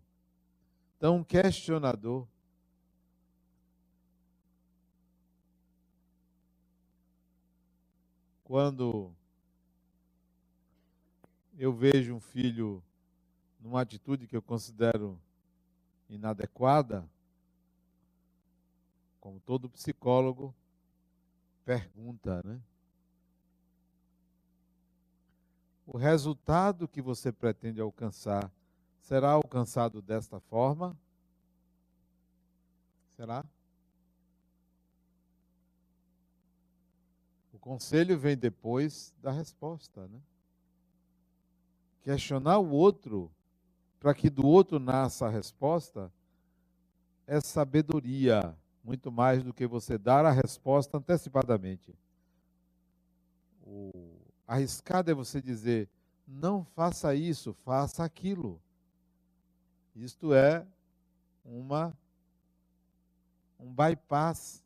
Então, 0.96 1.16
um 1.16 1.24
questionador. 1.24 2.28
Quando 8.44 9.12
eu 11.58 11.74
vejo 11.74 12.14
um 12.14 12.20
filho 12.20 12.84
numa 13.60 13.82
atitude 13.82 14.28
que 14.28 14.38
eu 14.38 14.44
considero 14.44 15.20
inadequada, 16.08 17.10
como 19.20 19.40
todo 19.40 19.68
psicólogo 19.68 20.54
pergunta, 21.66 22.44
né? 22.46 22.62
O 25.86 25.98
resultado 25.98 26.88
que 26.88 27.02
você 27.02 27.32
pretende 27.32 27.82
alcançar 27.82 28.52
será 29.02 29.32
alcançado 29.32 30.02
desta 30.02 30.40
forma? 30.40 30.98
Será? 33.16 33.46
O 37.52 37.60
conselho 37.60 38.18
vem 38.18 38.38
depois 38.38 39.14
da 39.22 39.32
resposta, 39.32 40.08
né? 40.08 40.20
Questionar 42.02 42.60
o 42.60 42.70
outro 42.70 43.32
para 44.00 44.14
que 44.14 44.30
do 44.30 44.46
outro 44.46 44.80
nasça 44.80 45.28
a 45.28 45.30
resposta 45.30 46.12
é 47.26 47.40
sabedoria 47.40 48.58
muito 48.84 49.10
mais 49.12 49.42
do 49.42 49.54
que 49.54 49.66
você 49.66 49.98
dar 49.98 50.26
a 50.26 50.32
resposta 50.32 50.98
antecipadamente. 50.98 51.96
O 53.66 54.03
arriscado 54.54 55.10
é 55.10 55.14
você 55.14 55.42
dizer: 55.42 55.90
não 56.28 56.64
faça 56.64 57.16
isso, 57.16 57.54
faça 57.66 58.04
aquilo. 58.04 58.62
Isto 59.96 60.34
é 60.34 60.66
uma 61.44 61.96
um 63.60 63.74
bypass, 63.74 64.64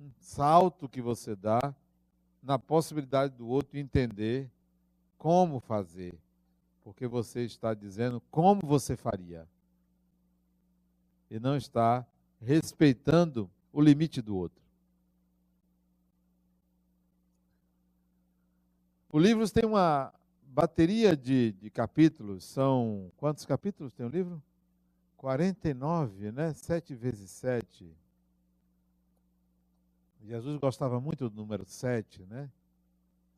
um 0.00 0.10
salto 0.18 0.88
que 0.88 1.00
você 1.00 1.36
dá 1.36 1.74
na 2.42 2.58
possibilidade 2.58 3.36
do 3.36 3.46
outro 3.46 3.78
entender 3.78 4.50
como 5.16 5.60
fazer, 5.60 6.18
porque 6.82 7.06
você 7.06 7.44
está 7.44 7.72
dizendo 7.72 8.20
como 8.30 8.66
você 8.66 8.96
faria 8.96 9.48
e 11.30 11.38
não 11.38 11.56
está 11.56 12.04
respeitando 12.40 13.48
o 13.72 13.80
limite 13.80 14.20
do 14.20 14.36
outro. 14.36 14.61
O 19.12 19.18
livro 19.18 19.46
tem 19.50 19.66
uma 19.66 20.10
bateria 20.42 21.14
de, 21.14 21.52
de 21.52 21.68
capítulos, 21.68 22.44
são. 22.44 23.12
Quantos 23.18 23.44
capítulos 23.44 23.92
tem 23.92 24.06
o 24.06 24.08
livro? 24.08 24.42
49, 25.18 26.32
né? 26.32 26.54
7 26.54 26.94
vezes 26.94 27.30
7. 27.30 27.94
Jesus 30.24 30.56
gostava 30.58 30.98
muito 30.98 31.28
do 31.28 31.36
número 31.36 31.66
7, 31.66 32.24
né? 32.24 32.50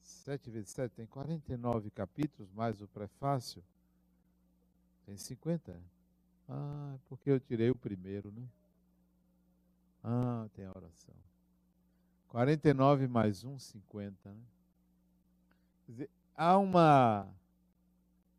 7 0.01 0.49
vezes 0.49 0.71
7 0.71 0.93
tem 0.93 1.07
49 1.07 1.91
capítulos, 1.91 2.53
mais 2.53 2.81
o 2.81 2.87
prefácio. 2.87 3.61
Tem 5.05 5.17
50. 5.17 5.77
Ah, 6.49 6.97
porque 7.09 7.31
eu 7.31 7.41
tirei 7.41 7.71
o 7.71 7.75
primeiro, 7.75 8.31
né? 8.31 8.47
Ah, 10.05 10.47
tem 10.55 10.67
a 10.67 10.71
oração. 10.71 11.15
49 12.29 13.09
mais 13.09 13.43
1, 13.43 13.59
50. 13.59 14.31
Né? 14.31 14.37
Há 16.37 16.59
uma, 16.59 17.29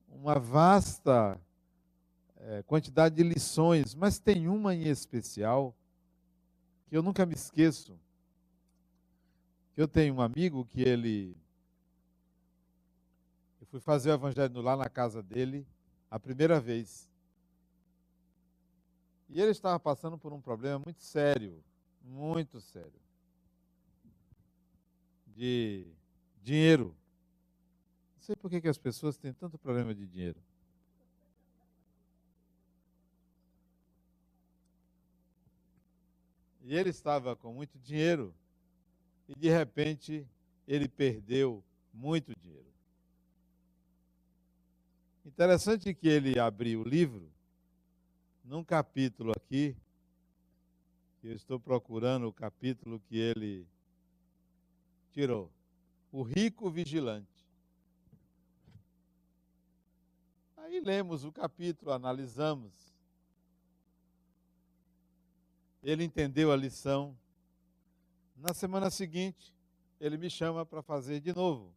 uma 0.09 0.39
vasta 0.39 1.39
é, 2.37 2.63
quantidade 2.63 3.15
de 3.15 3.23
lições, 3.23 3.95
mas 3.95 4.19
tem 4.19 4.47
uma 4.47 4.75
em 4.75 4.87
especial 4.87 5.75
que 6.87 6.95
eu 6.95 7.01
nunca 7.01 7.25
me 7.25 7.33
esqueço. 7.33 7.97
Eu 9.75 9.87
tenho 9.87 10.15
um 10.15 10.21
amigo 10.21 10.65
que 10.65 10.81
ele. 10.81 11.35
Eu 13.59 13.67
fui 13.67 13.79
fazer 13.79 14.11
o 14.11 14.13
evangelho 14.13 14.61
lá 14.61 14.77
na 14.77 14.87
casa 14.87 15.21
dele 15.21 15.67
a 16.09 16.19
primeira 16.19 16.59
vez. 16.59 17.09
E 19.29 19.41
ele 19.41 19.51
estava 19.51 19.79
passando 19.79 20.17
por 20.17 20.31
um 20.31 20.39
problema 20.39 20.79
muito 20.79 21.03
sério, 21.03 21.61
muito 22.01 22.61
sério, 22.61 23.01
de 25.27 25.87
dinheiro. 26.41 26.95
Sei 28.26 28.36
por 28.36 28.49
que 28.49 28.67
as 28.67 28.80
pessoas 28.80 29.17
têm 29.17 29.32
tanto 29.32 29.55
problema 29.55 29.93
de 29.93 30.07
dinheiro. 30.07 30.39
E 36.63 36.73
ele 36.76 36.89
estava 36.89 37.36
com 37.36 37.53
muito 37.53 37.78
dinheiro 37.78 38.34
e 39.30 39.36
de 39.36 39.47
repente 39.47 40.28
ele 40.67 40.89
perdeu 40.89 41.63
muito 41.93 42.34
dinheiro. 42.41 42.65
Interessante 45.23 45.93
que 45.93 46.07
ele 46.07 46.39
abriu 46.39 46.82
o 46.82 46.89
livro 46.89 47.32
num 48.43 48.63
capítulo 48.63 49.34
aqui, 49.36 49.78
eu 51.23 51.36
estou 51.36 51.59
procurando 51.59 52.28
o 52.28 52.34
capítulo 52.34 52.99
que 53.01 53.17
ele 53.19 53.67
tirou. 55.11 55.51
O 56.11 56.23
rico 56.23 56.71
vigilante. 56.71 57.34
Aí 60.66 60.80
lemos 60.80 61.24
o 61.24 61.32
capítulo, 61.32 61.91
analisamos. 61.91 62.74
Ele 65.84 66.03
entendeu 66.03 66.51
a 66.51 66.55
lição. 66.55 67.16
Na 68.36 68.51
semana 68.51 68.89
seguinte, 68.89 69.53
ele 69.99 70.18
me 70.18 70.28
chama 70.28 70.66
para 70.66 70.82
fazer 70.82 71.20
de 71.20 71.32
novo. 71.36 71.72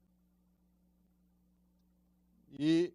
E 2.58 2.94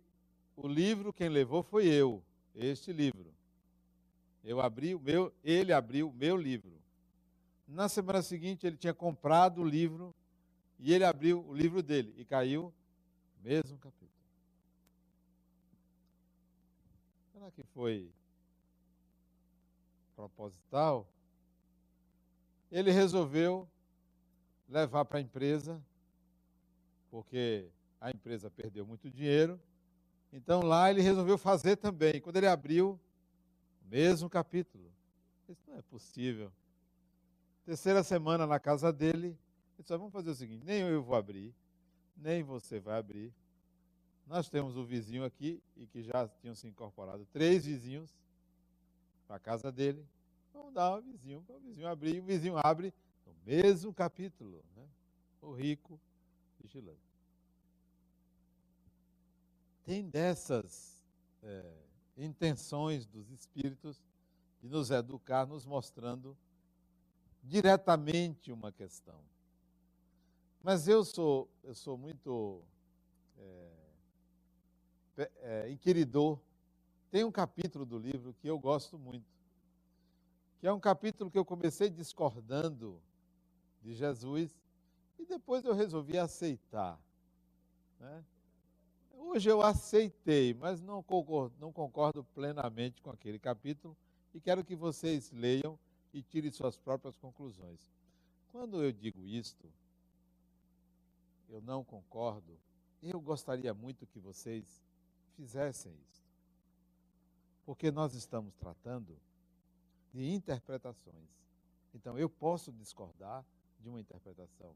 o 0.55 0.67
livro 0.67 1.13
quem 1.13 1.29
levou 1.29 1.61
foi 1.61 1.85
eu, 1.85 2.23
este 2.55 2.91
livro. 2.91 3.31
Eu 4.43 4.59
abri 4.59 4.95
o 4.95 4.99
meu, 4.99 5.31
ele 5.43 5.71
abriu 5.71 6.09
o 6.09 6.13
meu 6.13 6.35
livro. 6.35 6.73
Na 7.67 7.87
semana 7.87 8.23
seguinte, 8.23 8.65
ele 8.65 8.77
tinha 8.77 8.95
comprado 8.95 9.61
o 9.61 9.63
livro 9.63 10.11
e 10.79 10.91
ele 10.91 11.05
abriu 11.05 11.45
o 11.47 11.53
livro 11.53 11.83
dele 11.83 12.15
e 12.17 12.25
caiu 12.25 12.73
mesmo 13.43 13.77
capítulo. 13.77 14.02
Será 17.43 17.51
que 17.51 17.63
foi 17.73 18.09
proposital? 20.15 21.05
Ele 22.71 22.89
resolveu 22.89 23.67
levar 24.69 25.03
para 25.03 25.17
a 25.17 25.21
empresa, 25.21 25.83
porque 27.11 27.69
a 27.99 28.11
empresa 28.11 28.49
perdeu 28.49 28.85
muito 28.85 29.11
dinheiro. 29.11 29.59
Então 30.31 30.61
lá 30.61 30.89
ele 30.89 31.01
resolveu 31.01 31.37
fazer 31.37 31.75
também. 31.75 32.21
Quando 32.21 32.37
ele 32.37 32.47
abriu, 32.47 32.97
o 33.81 33.89
mesmo 33.89 34.29
capítulo. 34.29 34.89
Isso 35.49 35.59
não 35.67 35.75
é 35.75 35.81
possível. 35.81 36.49
Terceira 37.65 38.03
semana 38.03 38.47
na 38.47 38.57
casa 38.57 38.93
dele, 38.93 39.27
ele 39.27 39.37
disse: 39.79 39.97
vamos 39.97 40.13
fazer 40.13 40.29
o 40.29 40.35
seguinte: 40.35 40.63
nem 40.63 40.79
eu 40.79 41.03
vou 41.03 41.17
abrir, 41.17 41.53
nem 42.15 42.41
você 42.41 42.79
vai 42.79 42.97
abrir. 42.97 43.33
Nós 44.25 44.49
temos 44.49 44.77
o 44.77 44.85
vizinho 44.85 45.25
aqui, 45.25 45.61
e 45.75 45.85
que 45.85 46.01
já 46.01 46.27
tinham 46.27 46.55
se 46.55 46.67
incorporado 46.67 47.25
três 47.31 47.65
vizinhos 47.65 48.15
para 49.27 49.35
a 49.35 49.39
casa 49.39 49.71
dele. 49.71 50.05
Vamos 50.53 50.73
dar 50.73 50.97
um 50.97 51.01
vizinho 51.01 51.41
para 51.41 51.55
o 51.55 51.59
vizinho 51.59 51.87
abrir. 51.87 52.15
E 52.15 52.19
o 52.19 52.23
vizinho 52.23 52.55
abre 52.57 52.93
no 53.25 53.33
mesmo 53.45 53.93
capítulo. 53.93 54.63
Né? 54.75 54.87
O 55.41 55.51
rico 55.51 55.99
vigilante. 56.59 56.99
Tem 59.83 60.07
dessas 60.07 61.03
é, 61.41 61.73
intenções 62.17 63.05
dos 63.05 63.29
espíritos 63.29 64.01
de 64.61 64.69
nos 64.69 64.91
educar, 64.91 65.45
nos 65.45 65.65
mostrando 65.65 66.37
diretamente 67.43 68.51
uma 68.51 68.71
questão. 68.71 69.19
Mas 70.61 70.87
eu 70.87 71.03
sou, 71.03 71.49
eu 71.61 71.75
sou 71.75 71.97
muito 71.97 72.61
é, 73.37 73.82
é, 75.17 75.69
inquiridor. 75.69 76.39
Tem 77.11 77.23
um 77.23 77.31
capítulo 77.31 77.85
do 77.85 77.97
livro 77.97 78.33
que 78.33 78.47
eu 78.47 78.57
gosto 78.57 78.97
muito, 78.97 79.25
que 80.59 80.67
é 80.67 80.73
um 80.73 80.79
capítulo 80.79 81.29
que 81.29 81.37
eu 81.37 81.45
comecei 81.45 81.89
discordando 81.89 82.99
de 83.81 83.93
Jesus 83.93 84.55
e 85.19 85.25
depois 85.25 85.63
eu 85.63 85.73
resolvi 85.73 86.17
aceitar. 86.17 86.99
Né? 87.99 88.23
Hoje 89.11 89.49
eu 89.49 89.61
aceitei, 89.61 90.53
mas 90.53 90.81
não 90.81 91.03
concordo, 91.03 91.55
não 91.59 91.71
concordo 91.71 92.23
plenamente 92.33 93.01
com 93.01 93.11
aquele 93.11 93.37
capítulo 93.37 93.95
e 94.33 94.39
quero 94.39 94.63
que 94.63 94.75
vocês 94.75 95.31
leiam 95.31 95.77
e 96.13 96.21
tirem 96.21 96.51
suas 96.51 96.77
próprias 96.77 97.15
conclusões. 97.17 97.79
Quando 98.51 98.83
eu 98.83 98.91
digo 98.91 99.25
isto, 99.25 99.71
eu 101.49 101.61
não 101.61 101.83
concordo, 101.83 102.57
eu 103.01 103.19
gostaria 103.19 103.73
muito 103.73 104.07
que 104.07 104.19
vocês 104.19 104.81
fizessem 105.35 105.93
isso. 106.09 106.23
Porque 107.65 107.91
nós 107.91 108.13
estamos 108.13 108.53
tratando 108.55 109.17
de 110.11 110.29
interpretações. 110.29 111.29
Então, 111.93 112.17
eu 112.17 112.29
posso 112.29 112.71
discordar 112.71 113.45
de 113.79 113.89
uma 113.89 113.99
interpretação. 113.99 114.75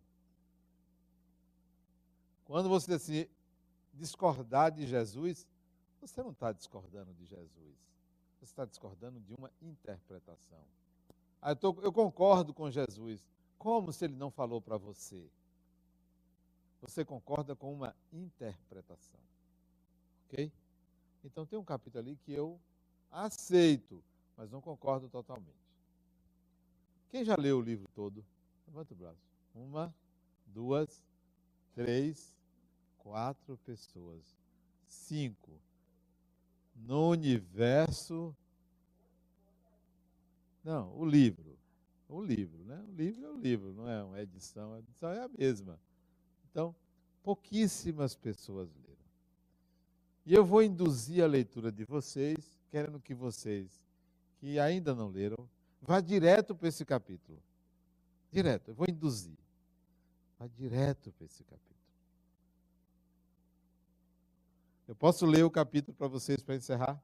Quando 2.46 2.70
você 2.70 2.94
assim, 2.94 3.28
discordar 3.94 4.72
de 4.72 4.86
Jesus, 4.86 5.48
você 6.00 6.22
não 6.24 6.32
está 6.32 6.52
discordando 6.52 7.14
de 7.14 7.26
Jesus. 7.26 7.76
Você 8.40 8.46
está 8.46 8.66
discordando 8.66 9.20
de 9.20 9.34
uma 9.34 9.52
interpretação. 9.62 10.64
Ah, 11.42 11.52
eu, 11.52 11.56
tô, 11.56 11.76
eu 11.82 11.92
concordo 11.92 12.54
com 12.54 12.70
Jesus. 12.70 13.26
Como 13.58 13.92
se 13.92 14.06
ele 14.06 14.16
não 14.16 14.30
falou 14.30 14.62
para 14.62 14.78
você? 14.78 15.30
Você 16.82 17.04
concorda 17.04 17.56
com 17.56 17.74
uma 17.74 17.96
interpretação. 18.14 19.20
Ok? 20.28 20.52
Então 21.24 21.46
tem 21.46 21.58
um 21.58 21.64
capítulo 21.64 22.04
ali 22.04 22.18
que 22.18 22.34
eu 22.34 22.60
aceito, 23.10 24.04
mas 24.36 24.52
não 24.52 24.62
concordo 24.62 25.10
totalmente. 25.10 25.68
Quem 27.10 27.24
já 27.24 27.36
leu 27.36 27.58
o 27.58 27.62
livro 27.62 27.88
todo? 27.96 28.24
Levanta 28.68 28.94
o 28.94 28.98
braço. 28.98 29.22
Uma, 29.56 29.96
duas, 30.46 31.02
três, 31.74 32.34
quatro 32.98 33.58
pessoas. 33.60 34.38
Cinco. 34.86 35.52
No 36.76 37.10
universo. 37.10 38.36
Não, 40.64 40.94
o 40.98 41.06
livro. 41.06 41.58
O 42.10 42.22
livro, 42.22 42.64
né? 42.66 42.84
O 42.88 42.92
livro 42.92 43.26
é 43.26 43.30
o 43.30 43.38
livro, 43.38 43.74
não 43.74 43.88
é 43.88 44.04
uma 44.04 44.22
edição. 44.22 44.74
A 44.74 44.80
edição 44.80 45.12
é 45.12 45.24
a 45.24 45.30
mesma. 45.30 45.80
Então, 46.50 46.76
pouquíssimas 47.24 48.16
pessoas 48.16 48.70
leram. 48.76 48.87
E 50.28 50.34
eu 50.34 50.44
vou 50.44 50.62
induzir 50.62 51.24
a 51.24 51.26
leitura 51.26 51.72
de 51.72 51.86
vocês, 51.86 52.54
querendo 52.70 53.00
que 53.00 53.16
vocês, 53.16 53.82
que 54.38 54.60
ainda 54.60 54.94
não 54.94 55.08
leram, 55.08 55.50
vá 55.82 56.02
direto 56.02 56.54
para 56.54 56.68
esse 56.68 56.84
capítulo. 56.84 57.42
Direto, 58.30 58.72
eu 58.72 58.76
vou 58.76 58.86
induzir. 58.90 59.38
Vá 60.38 60.46
direto 60.48 61.14
para 61.14 61.26
esse 61.26 61.46
capítulo. 61.46 61.80
Eu 64.86 64.98
posso 64.98 65.26
ler 65.26 65.46
o 65.46 65.50
capítulo 65.50 65.96
para 65.96 66.10
vocês 66.10 66.44
para 66.44 66.56
encerrar? 66.56 67.02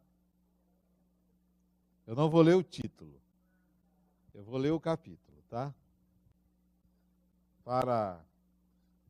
Eu 2.06 2.18
não 2.18 2.30
vou 2.30 2.42
ler 2.42 2.58
o 2.58 2.64
título. 2.64 3.22
Eu 4.34 4.44
vou 4.44 4.58
ler 4.58 4.72
o 4.72 4.82
capítulo, 4.82 5.42
tá? 5.48 5.74
Para. 7.64 8.22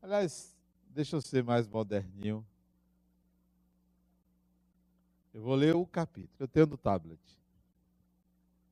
Aliás, 0.00 0.56
deixa 0.88 1.16
eu 1.16 1.20
ser 1.20 1.42
mais 1.42 1.66
moderninho. 1.66 2.46
Eu 5.34 5.42
vou 5.42 5.56
ler 5.56 5.74
o 5.74 5.84
capítulo. 5.84 6.36
Eu 6.38 6.46
tenho 6.46 6.66
no 6.66 6.78
tablet. 6.78 7.20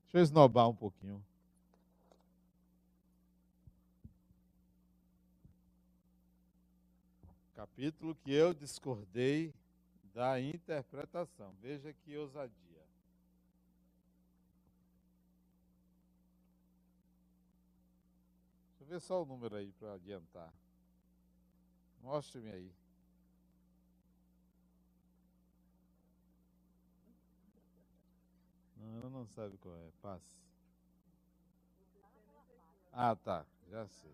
Deixa 0.03 0.17
eu 0.17 0.21
esnobar 0.21 0.69
um 0.69 0.75
pouquinho. 0.75 1.21
Capítulo 7.53 8.15
que 8.15 8.31
eu 8.31 8.53
discordei 8.53 9.53
da 10.13 10.39
interpretação. 10.39 11.53
Veja 11.61 11.91
que 11.91 12.15
ousadia. 12.17 12.53
Deixa 18.69 18.83
eu 18.83 18.87
ver 18.87 19.01
só 19.01 19.21
o 19.21 19.25
número 19.25 19.57
aí 19.57 19.73
para 19.73 19.95
adiantar. 19.95 20.53
Mostre-me 22.01 22.51
aí. 22.51 22.82
Ela 28.93 29.09
não 29.09 29.25
sabe 29.25 29.57
qual 29.57 29.75
é. 29.75 29.91
Passe. 30.01 30.37
Ah, 32.91 33.15
tá. 33.15 33.45
Já 33.69 33.87
sei. 33.87 34.13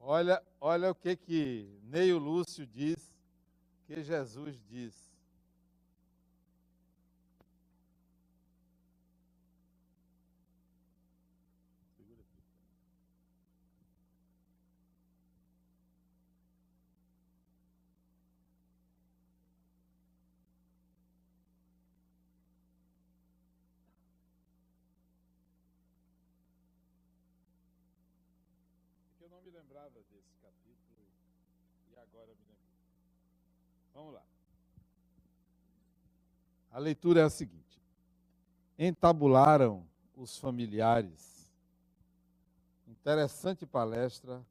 Olha, 0.00 0.42
olha 0.60 0.90
o 0.90 0.94
que 0.94 1.16
que 1.16 1.80
Neio 1.82 2.18
Lúcio 2.18 2.66
diz, 2.66 3.12
que 3.86 4.02
Jesus 4.02 4.60
diz. 4.68 5.06
me 29.46 29.52
lembrava 29.52 30.02
desse 30.10 30.34
capítulo 30.42 31.06
e 31.88 31.95
agora 32.08 32.26
me 32.26 32.34
lembrei. 32.34 32.58
Vamos 33.94 34.14
lá. 34.14 34.22
A 36.70 36.78
leitura 36.78 37.20
é 37.20 37.24
a 37.24 37.30
seguinte: 37.30 37.80
Entabularam 38.78 39.86
os 40.14 40.38
familiares. 40.38 41.50
Interessante 42.86 43.66
palestra 43.66 44.44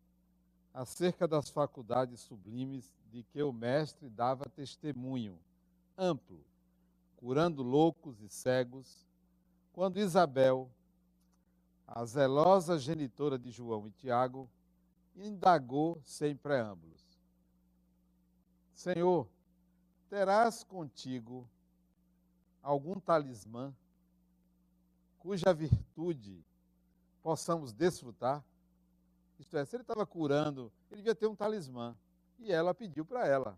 acerca 0.74 1.28
das 1.28 1.50
faculdades 1.50 2.20
sublimes 2.20 2.94
de 3.12 3.24
que 3.24 3.42
o 3.42 3.54
mestre 3.54 4.10
dava 4.10 4.46
testemunho 4.46 5.40
amplo, 5.98 6.44
curando 7.16 7.64
loucos 7.64 8.22
e 8.22 8.28
cegos, 8.28 9.08
quando 9.72 10.00
Isabel, 10.00 10.70
a 11.88 12.06
zelosa 12.06 12.78
genitora 12.78 13.40
de 13.40 13.52
João 13.52 13.88
e 13.88 13.92
Tiago, 13.92 14.50
indagou 15.16 16.02
sem 16.04 16.36
preâmbulos: 16.36 17.05
Senhor, 18.76 19.28
terás 20.10 20.64
contigo 20.64 21.50
algum 22.62 23.00
talismã 23.00 23.74
cuja 25.18 25.54
virtude 25.54 26.46
possamos 27.24 27.74
desfrutar? 27.74 28.44
Isto 29.40 29.58
é, 29.58 29.66
se 29.66 29.76
ele 29.76 29.84
estava 29.84 30.06
curando, 30.06 30.72
ele 30.92 30.98
devia 30.98 31.16
ter 31.16 31.26
um 31.26 31.36
talismã. 31.36 31.98
E 32.38 32.52
ela 32.52 32.74
pediu 32.74 33.06
para 33.06 33.26
ela. 33.26 33.58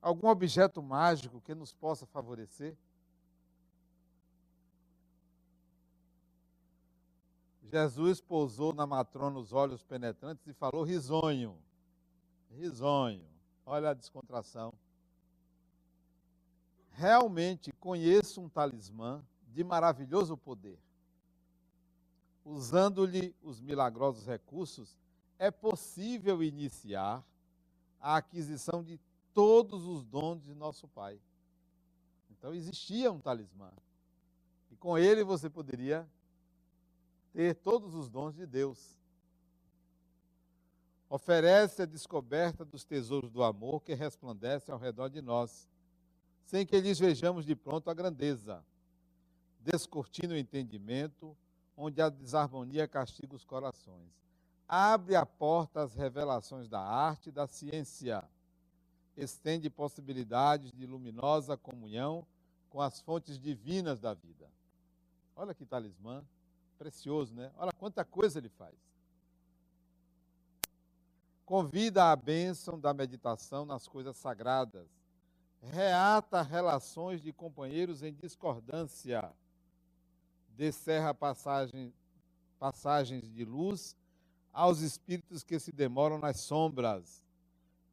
Algum 0.00 0.28
objeto 0.28 0.82
mágico 0.82 1.40
que 1.40 1.54
nos 1.54 1.72
possa 1.72 2.06
favorecer? 2.06 2.76
Jesus 7.62 8.20
pousou 8.20 8.74
na 8.74 8.86
matrona 8.86 9.38
os 9.38 9.52
olhos 9.52 9.82
penetrantes 9.82 10.46
e 10.46 10.52
falou 10.52 10.84
risonho. 10.84 11.58
Risonho. 12.56 13.26
Olha 13.64 13.90
a 13.90 13.94
descontração. 13.94 14.72
Realmente 16.90 17.72
conheço 17.72 18.40
um 18.40 18.48
talismã 18.48 19.24
de 19.48 19.64
maravilhoso 19.64 20.36
poder. 20.36 20.78
Usando-lhe 22.44 23.34
os 23.42 23.60
milagrosos 23.60 24.26
recursos, 24.26 24.98
é 25.38 25.50
possível 25.50 26.42
iniciar 26.42 27.24
a 28.00 28.16
aquisição 28.16 28.82
de 28.82 29.00
todos 29.32 29.86
os 29.86 30.04
dons 30.04 30.42
de 30.42 30.54
nosso 30.54 30.88
Pai. 30.88 31.20
Então 32.30 32.52
existia 32.52 33.10
um 33.12 33.20
talismã. 33.20 33.72
E 34.70 34.76
com 34.76 34.98
ele 34.98 35.22
você 35.22 35.48
poderia 35.48 36.08
ter 37.32 37.54
todos 37.54 37.94
os 37.94 38.08
dons 38.08 38.34
de 38.34 38.44
Deus. 38.44 39.01
Oferece 41.12 41.82
a 41.82 41.84
descoberta 41.84 42.64
dos 42.64 42.86
tesouros 42.86 43.30
do 43.30 43.42
amor 43.42 43.82
que 43.82 43.92
resplandecem 43.92 44.72
ao 44.72 44.80
redor 44.80 45.10
de 45.10 45.20
nós, 45.20 45.68
sem 46.46 46.64
que 46.64 46.80
lhes 46.80 46.98
vejamos 46.98 47.44
de 47.44 47.54
pronto 47.54 47.90
a 47.90 47.94
grandeza, 47.94 48.64
descortina 49.60 50.32
o 50.32 50.38
entendimento, 50.38 51.36
onde 51.76 52.00
a 52.00 52.08
desarmonia 52.08 52.88
castiga 52.88 53.36
os 53.36 53.44
corações. 53.44 54.08
Abre 54.66 55.14
a 55.14 55.26
porta 55.26 55.82
às 55.82 55.94
revelações 55.94 56.66
da 56.66 56.80
arte 56.80 57.28
e 57.28 57.32
da 57.32 57.46
ciência. 57.46 58.24
Estende 59.14 59.68
possibilidades 59.68 60.72
de 60.72 60.86
luminosa 60.86 61.58
comunhão 61.58 62.26
com 62.70 62.80
as 62.80 63.02
fontes 63.02 63.38
divinas 63.38 64.00
da 64.00 64.14
vida. 64.14 64.50
Olha 65.36 65.52
que 65.52 65.66
talismã 65.66 66.24
precioso, 66.78 67.34
né? 67.34 67.52
Olha 67.58 67.72
quanta 67.74 68.02
coisa 68.02 68.38
ele 68.38 68.48
faz. 68.48 68.91
Convida 71.44 72.10
a 72.10 72.16
bênção 72.16 72.78
da 72.78 72.94
meditação 72.94 73.64
nas 73.64 73.86
coisas 73.86 74.16
sagradas. 74.16 74.86
Reata 75.60 76.42
relações 76.42 77.20
de 77.20 77.32
companheiros 77.32 78.02
em 78.02 78.12
discordância. 78.12 79.30
Descerra 80.56 81.14
passagem, 81.14 81.92
passagens 82.58 83.30
de 83.30 83.44
luz 83.44 83.96
aos 84.52 84.80
espíritos 84.80 85.42
que 85.42 85.58
se 85.58 85.72
demoram 85.72 86.18
nas 86.18 86.40
sombras. 86.40 87.24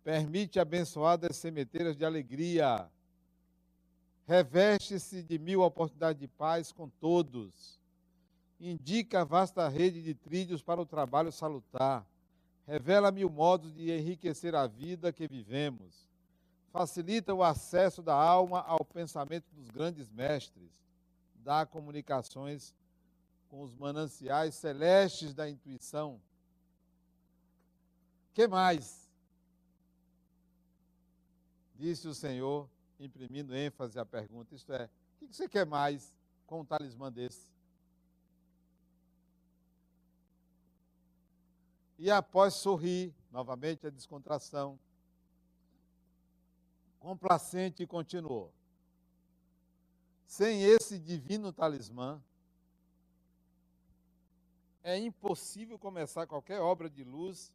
Permite 0.04 0.60
abençoadas 0.60 1.38
sementeiras 1.38 1.96
de 1.96 2.06
alegria 2.06 2.90
reveste-se 4.30 5.24
de 5.24 5.40
mil 5.40 5.62
oportunidades 5.62 6.20
de 6.20 6.28
paz 6.28 6.72
com 6.72 6.88
todos, 6.88 7.80
indica 8.60 9.26
vasta 9.26 9.68
rede 9.68 10.04
de 10.04 10.14
trilhos 10.14 10.62
para 10.62 10.80
o 10.80 10.86
trabalho 10.86 11.32
salutar, 11.32 12.06
revela 12.70 13.12
mil 13.12 13.32
modos 13.32 13.74
de 13.74 13.92
enriquecer 13.92 14.54
a 14.54 14.68
vida 14.68 15.12
que 15.12 15.28
vivemos, 15.28 16.08
facilita 16.72 17.34
o 17.34 17.44
acesso 17.44 18.04
da 18.04 18.14
alma 18.14 18.62
ao 18.62 18.86
pensamento 18.86 19.48
dos 19.56 19.72
grandes 19.72 20.08
mestres, 20.12 20.70
dá 21.38 21.66
comunicações 21.66 22.76
com 23.50 23.64
os 23.64 23.74
mananciais 23.74 24.54
celestes 24.54 25.34
da 25.34 25.50
intuição. 25.50 26.22
Que 28.36 28.48
mais? 28.48 29.10
Disse 31.74 32.08
o 32.08 32.14
Senhor 32.14 32.70
imprimindo 33.00 33.56
ênfase 33.56 33.98
à 33.98 34.06
pergunta. 34.06 34.54
Isto 34.54 34.74
é, 34.74 34.88
o 35.20 35.28
que 35.28 35.36
você 35.36 35.50
quer 35.50 35.66
mais 35.66 36.14
com 36.46 36.62
um 36.62 36.66
talismã 36.66 37.12
desse? 37.12 37.50
E 42.02 42.10
após 42.10 42.54
sorrir, 42.54 43.14
novamente 43.30 43.86
a 43.86 43.90
descontração, 43.90 44.80
complacente, 46.98 47.86
continuou. 47.86 48.54
Sem 50.26 50.64
esse 50.64 50.98
divino 50.98 51.52
talismã, 51.52 52.24
é 54.82 54.98
impossível 54.98 55.78
começar 55.78 56.26
qualquer 56.26 56.62
obra 56.62 56.90
de 56.90 57.04
luz 57.04 57.52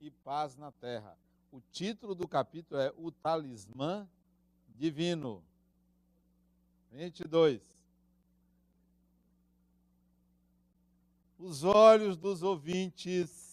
e 0.00 0.10
paz 0.10 0.56
na 0.56 0.72
terra. 0.72 1.16
O 1.52 1.60
título 1.70 2.16
do 2.16 2.26
capítulo 2.26 2.80
é 2.80 2.92
O 2.96 3.12
Talismã 3.12 4.08
divino. 4.74 5.40
22. 6.90 7.62
Os 11.38 11.62
olhos 11.62 12.16
dos 12.16 12.42
ouvintes 12.42 13.43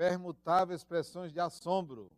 permutavam 0.00 0.74
expressões 0.74 1.30
de 1.30 1.38
assombro. 1.38 2.10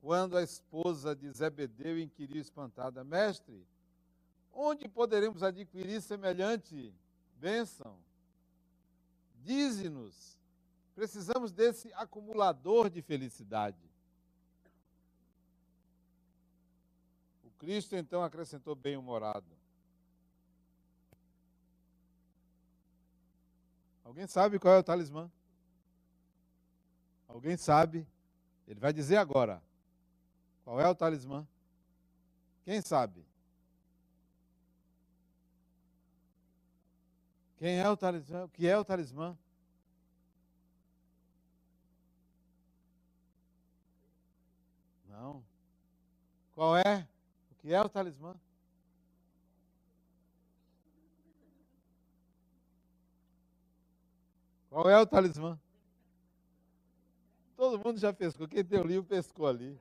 Quando 0.00 0.36
a 0.36 0.42
esposa 0.44 1.16
de 1.16 1.28
Zebedeu 1.32 1.98
inquiriu 1.98 2.40
espantada, 2.40 3.02
mestre, 3.02 3.66
onde 4.52 4.88
poderemos 4.88 5.42
adquirir 5.42 6.00
semelhante 6.00 6.94
bênção? 7.40 7.98
Dize-nos, 9.42 10.38
precisamos 10.94 11.50
desse 11.50 11.92
acumulador 11.94 12.88
de 12.88 13.02
felicidade. 13.02 13.90
Cristo 17.58 17.96
então 17.96 18.22
acrescentou 18.22 18.76
bem-humorado. 18.76 19.50
Alguém 24.04 24.28
sabe 24.28 24.60
qual 24.60 24.74
é 24.74 24.78
o 24.78 24.84
talismã? 24.84 25.28
Alguém 27.34 27.56
sabe? 27.56 28.06
Ele 28.66 28.80
vai 28.80 28.92
dizer 28.92 29.16
agora. 29.16 29.60
Qual 30.64 30.80
é 30.80 30.88
o 30.88 30.94
talismã? 30.94 31.46
Quem 32.64 32.80
sabe? 32.80 33.26
Quem 37.58 37.78
é 37.78 37.90
o 37.90 37.96
talismã? 37.96 38.44
O 38.44 38.48
que 38.48 38.66
é 38.66 38.78
o 38.78 38.84
talismã? 38.84 39.36
Não. 45.06 45.44
Qual 46.54 46.76
é? 46.78 47.06
que 47.64 47.72
é 47.72 47.80
o 47.80 47.88
talismã. 47.88 48.36
Qual 54.68 54.90
é 54.90 55.00
o 55.00 55.06
talismã? 55.06 55.58
Todo 57.74 57.84
mundo 57.84 57.98
já 57.98 58.12
pescou. 58.12 58.46
Quem 58.46 58.64
tem 58.64 58.78
o 58.78 58.86
livro 58.86 59.02
pescou 59.02 59.48
ali. 59.48 59.76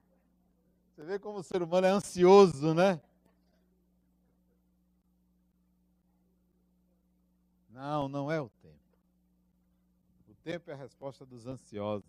Você 0.96 1.04
vê 1.04 1.20
como 1.20 1.38
o 1.38 1.44
ser 1.44 1.62
humano 1.62 1.86
é 1.86 1.92
ansioso, 1.92 2.74
né? 2.74 3.00
Não, 7.70 8.08
não 8.08 8.32
é 8.32 8.42
o 8.42 8.50
tempo. 8.50 8.80
O 10.28 10.34
tempo 10.44 10.72
é 10.72 10.74
a 10.74 10.76
resposta 10.76 11.24
dos 11.24 11.46
ansiosos. 11.46 12.04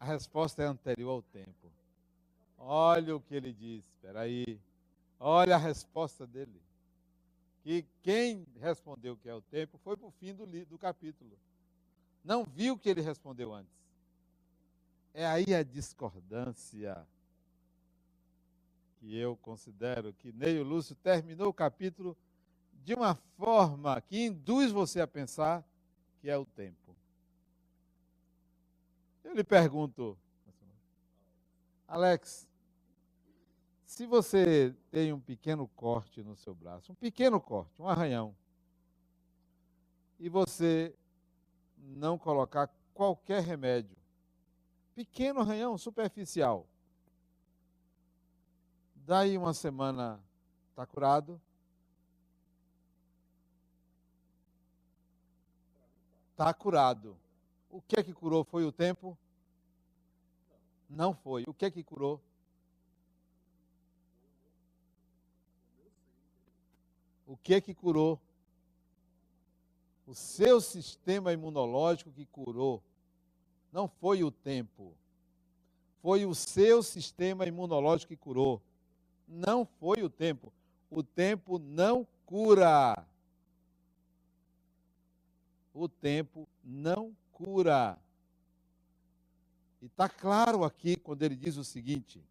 A 0.00 0.06
resposta 0.06 0.62
é 0.62 0.66
anterior 0.66 1.10
ao 1.10 1.20
tempo. 1.20 1.70
Olha 2.56 3.14
o 3.14 3.20
que 3.20 3.34
ele 3.34 3.52
diz. 3.52 3.84
Espera 3.96 4.20
aí. 4.20 4.58
Olha 5.20 5.56
a 5.56 5.58
resposta 5.58 6.26
dele. 6.26 6.62
Que 7.62 7.84
quem 8.02 8.46
respondeu 8.58 9.14
que 9.14 9.28
é 9.28 9.34
o 9.34 9.42
tempo 9.42 9.76
foi 9.84 9.94
para 9.94 10.06
o 10.06 10.10
fim 10.12 10.32
do, 10.32 10.46
do 10.46 10.78
capítulo. 10.78 11.36
Não 12.26 12.42
viu 12.42 12.74
o 12.74 12.78
que 12.78 12.88
ele 12.88 13.00
respondeu 13.00 13.54
antes. 13.54 13.72
É 15.14 15.24
aí 15.24 15.54
a 15.54 15.62
discordância 15.62 17.06
que 18.98 19.16
eu 19.16 19.36
considero 19.36 20.12
que 20.12 20.32
Neio 20.32 20.64
Lúcio 20.64 20.96
terminou 20.96 21.50
o 21.50 21.54
capítulo 21.54 22.16
de 22.84 22.94
uma 22.94 23.14
forma 23.14 24.00
que 24.00 24.24
induz 24.24 24.72
você 24.72 25.00
a 25.00 25.06
pensar 25.06 25.64
que 26.20 26.28
é 26.28 26.36
o 26.36 26.44
tempo. 26.44 26.96
Eu 29.22 29.32
lhe 29.32 29.44
pergunto, 29.44 30.18
Alex, 31.86 32.48
se 33.84 34.04
você 34.04 34.74
tem 34.90 35.12
um 35.12 35.20
pequeno 35.20 35.68
corte 35.68 36.24
no 36.24 36.34
seu 36.34 36.56
braço, 36.56 36.90
um 36.90 36.96
pequeno 36.96 37.40
corte, 37.40 37.80
um 37.80 37.88
arranhão, 37.88 38.36
e 40.18 40.28
você 40.28 40.92
não 41.76 42.18
colocar 42.18 42.70
qualquer 42.94 43.42
remédio, 43.42 43.96
pequeno 44.94 45.40
arranhão 45.40 45.76
superficial, 45.76 46.66
daí 48.94 49.36
uma 49.36 49.54
semana 49.54 50.20
está 50.70 50.86
curado, 50.86 51.40
está 56.32 56.52
curado. 56.52 57.16
O 57.70 57.80
que 57.80 57.98
é 57.98 58.02
que 58.02 58.12
curou? 58.12 58.44
Foi 58.44 58.64
o 58.64 58.72
tempo? 58.72 59.16
Não 60.88 61.14
foi. 61.14 61.44
O 61.46 61.54
que 61.54 61.64
é 61.64 61.70
que 61.70 61.82
curou? 61.82 62.20
O 67.26 67.36
que 67.36 67.60
que 67.60 67.74
curou? 67.74 68.20
O 70.06 70.14
seu 70.14 70.60
sistema 70.60 71.32
imunológico 71.32 72.12
que 72.12 72.24
curou. 72.26 72.82
Não 73.72 73.88
foi 73.88 74.22
o 74.22 74.30
tempo. 74.30 74.94
Foi 76.00 76.24
o 76.24 76.34
seu 76.34 76.82
sistema 76.82 77.44
imunológico 77.46 78.08
que 78.10 78.16
curou. 78.16 78.62
Não 79.26 79.64
foi 79.64 80.02
o 80.02 80.08
tempo. 80.08 80.52
O 80.88 81.02
tempo 81.02 81.58
não 81.58 82.06
cura. 82.24 83.04
O 85.74 85.88
tempo 85.88 86.48
não 86.62 87.14
cura. 87.32 87.98
E 89.82 89.86
está 89.86 90.08
claro 90.08 90.62
aqui 90.62 90.96
quando 90.96 91.22
ele 91.22 91.34
diz 91.34 91.56
o 91.56 91.64
seguinte: 91.64 92.22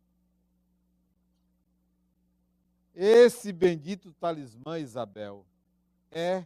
esse 2.95 3.51
bendito 3.51 4.13
talismã, 4.13 4.80
Isabel, 4.80 5.45
é 6.09 6.45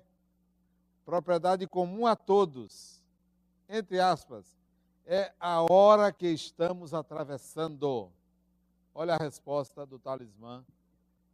propriedade 1.09 1.65
comum 1.65 2.05
a 2.05 2.15
todos. 2.15 3.01
Entre 3.67 3.99
aspas, 3.99 4.45
é 5.07 5.33
a 5.39 5.63
hora 5.63 6.11
que 6.11 6.27
estamos 6.27 6.93
atravessando. 6.93 8.11
Olha 8.93 9.15
a 9.15 9.17
resposta 9.17 9.87
do 9.87 9.97
talismã. 9.97 10.63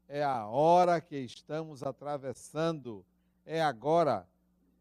É 0.07 0.23
a 0.23 0.47
hora 0.47 1.01
que 1.01 1.17
estamos 1.17 1.83
atravessando. 1.83 3.05
É 3.45 3.61
agora. 3.61 4.25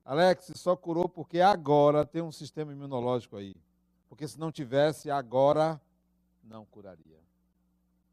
Alex, 0.04 0.52
só 0.54 0.76
curou 0.76 1.08
porque 1.08 1.40
agora 1.40 2.06
tem 2.06 2.22
um 2.22 2.30
sistema 2.30 2.72
imunológico 2.72 3.36
aí. 3.36 3.56
Porque 4.08 4.28
se 4.28 4.38
não 4.38 4.52
tivesse, 4.52 5.10
agora 5.10 5.80
não 6.44 6.64
curaria. 6.64 7.18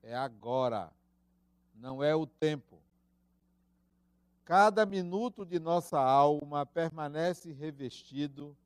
É 0.01 0.15
agora. 0.15 0.91
Não 1.75 2.03
é 2.03 2.15
o 2.15 2.25
tempo. 2.25 2.70
Cada 4.43 4.85
minuto 4.85 5.45
de 5.45 5.59
nossa 5.59 5.99
alma 5.99 6.65
permanece 6.65 7.51
revestido 7.51 8.57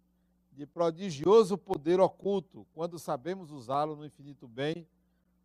de 0.53 0.65
prodigioso 0.65 1.57
poder 1.57 1.99
oculto, 1.99 2.65
quando 2.73 2.97
sabemos 2.97 3.51
usá-lo 3.51 3.95
no 3.95 4.05
infinito 4.05 4.47
bem, 4.47 4.87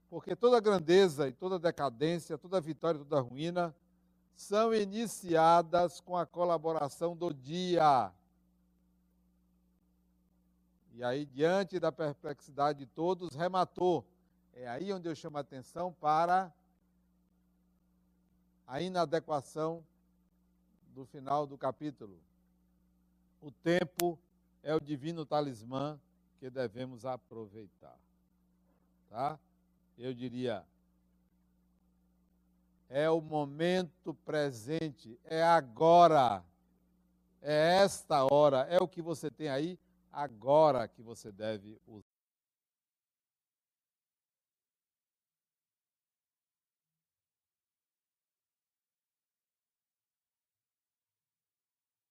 porque 0.08 0.36
toda 0.36 0.60
grandeza 0.60 1.28
e 1.28 1.32
toda 1.32 1.58
decadência, 1.58 2.38
toda 2.38 2.60
vitória 2.60 2.98
e 2.98 3.04
toda 3.04 3.20
ruína 3.20 3.74
são 4.34 4.72
iniciadas 4.72 6.00
com 6.00 6.16
a 6.16 6.24
colaboração 6.24 7.16
do 7.16 7.34
dia. 7.34 8.12
E 10.94 11.02
aí, 11.02 11.26
diante 11.26 11.78
da 11.80 11.90
perplexidade 11.90 12.80
de 12.80 12.86
todos, 12.86 13.34
rematou. 13.34 14.04
É 14.54 14.68
aí 14.68 14.92
onde 14.92 15.08
eu 15.08 15.14
chamo 15.14 15.38
a 15.38 15.40
atenção 15.40 15.92
para 16.00 16.52
a 18.66 18.80
inadequação 18.80 19.84
do 20.94 21.04
final 21.04 21.46
do 21.46 21.56
capítulo. 21.56 22.18
O 23.40 23.50
tempo 23.50 24.18
é 24.62 24.74
o 24.74 24.80
divino 24.80 25.24
talismã 25.24 25.98
que 26.38 26.50
devemos 26.50 27.04
aproveitar. 27.04 27.98
Tá? 29.08 29.38
Eu 29.96 30.14
diria, 30.14 30.64
é 32.88 33.08
o 33.08 33.20
momento 33.20 34.14
presente, 34.24 35.18
é 35.24 35.42
agora, 35.42 36.44
é 37.40 37.78
esta 37.82 38.24
hora, 38.24 38.66
é 38.68 38.78
o 38.78 38.88
que 38.88 39.00
você 39.00 39.30
tem 39.30 39.48
aí, 39.48 39.78
agora 40.12 40.88
que 40.88 41.02
você 41.02 41.30
deve 41.30 41.80
usar. 41.86 42.09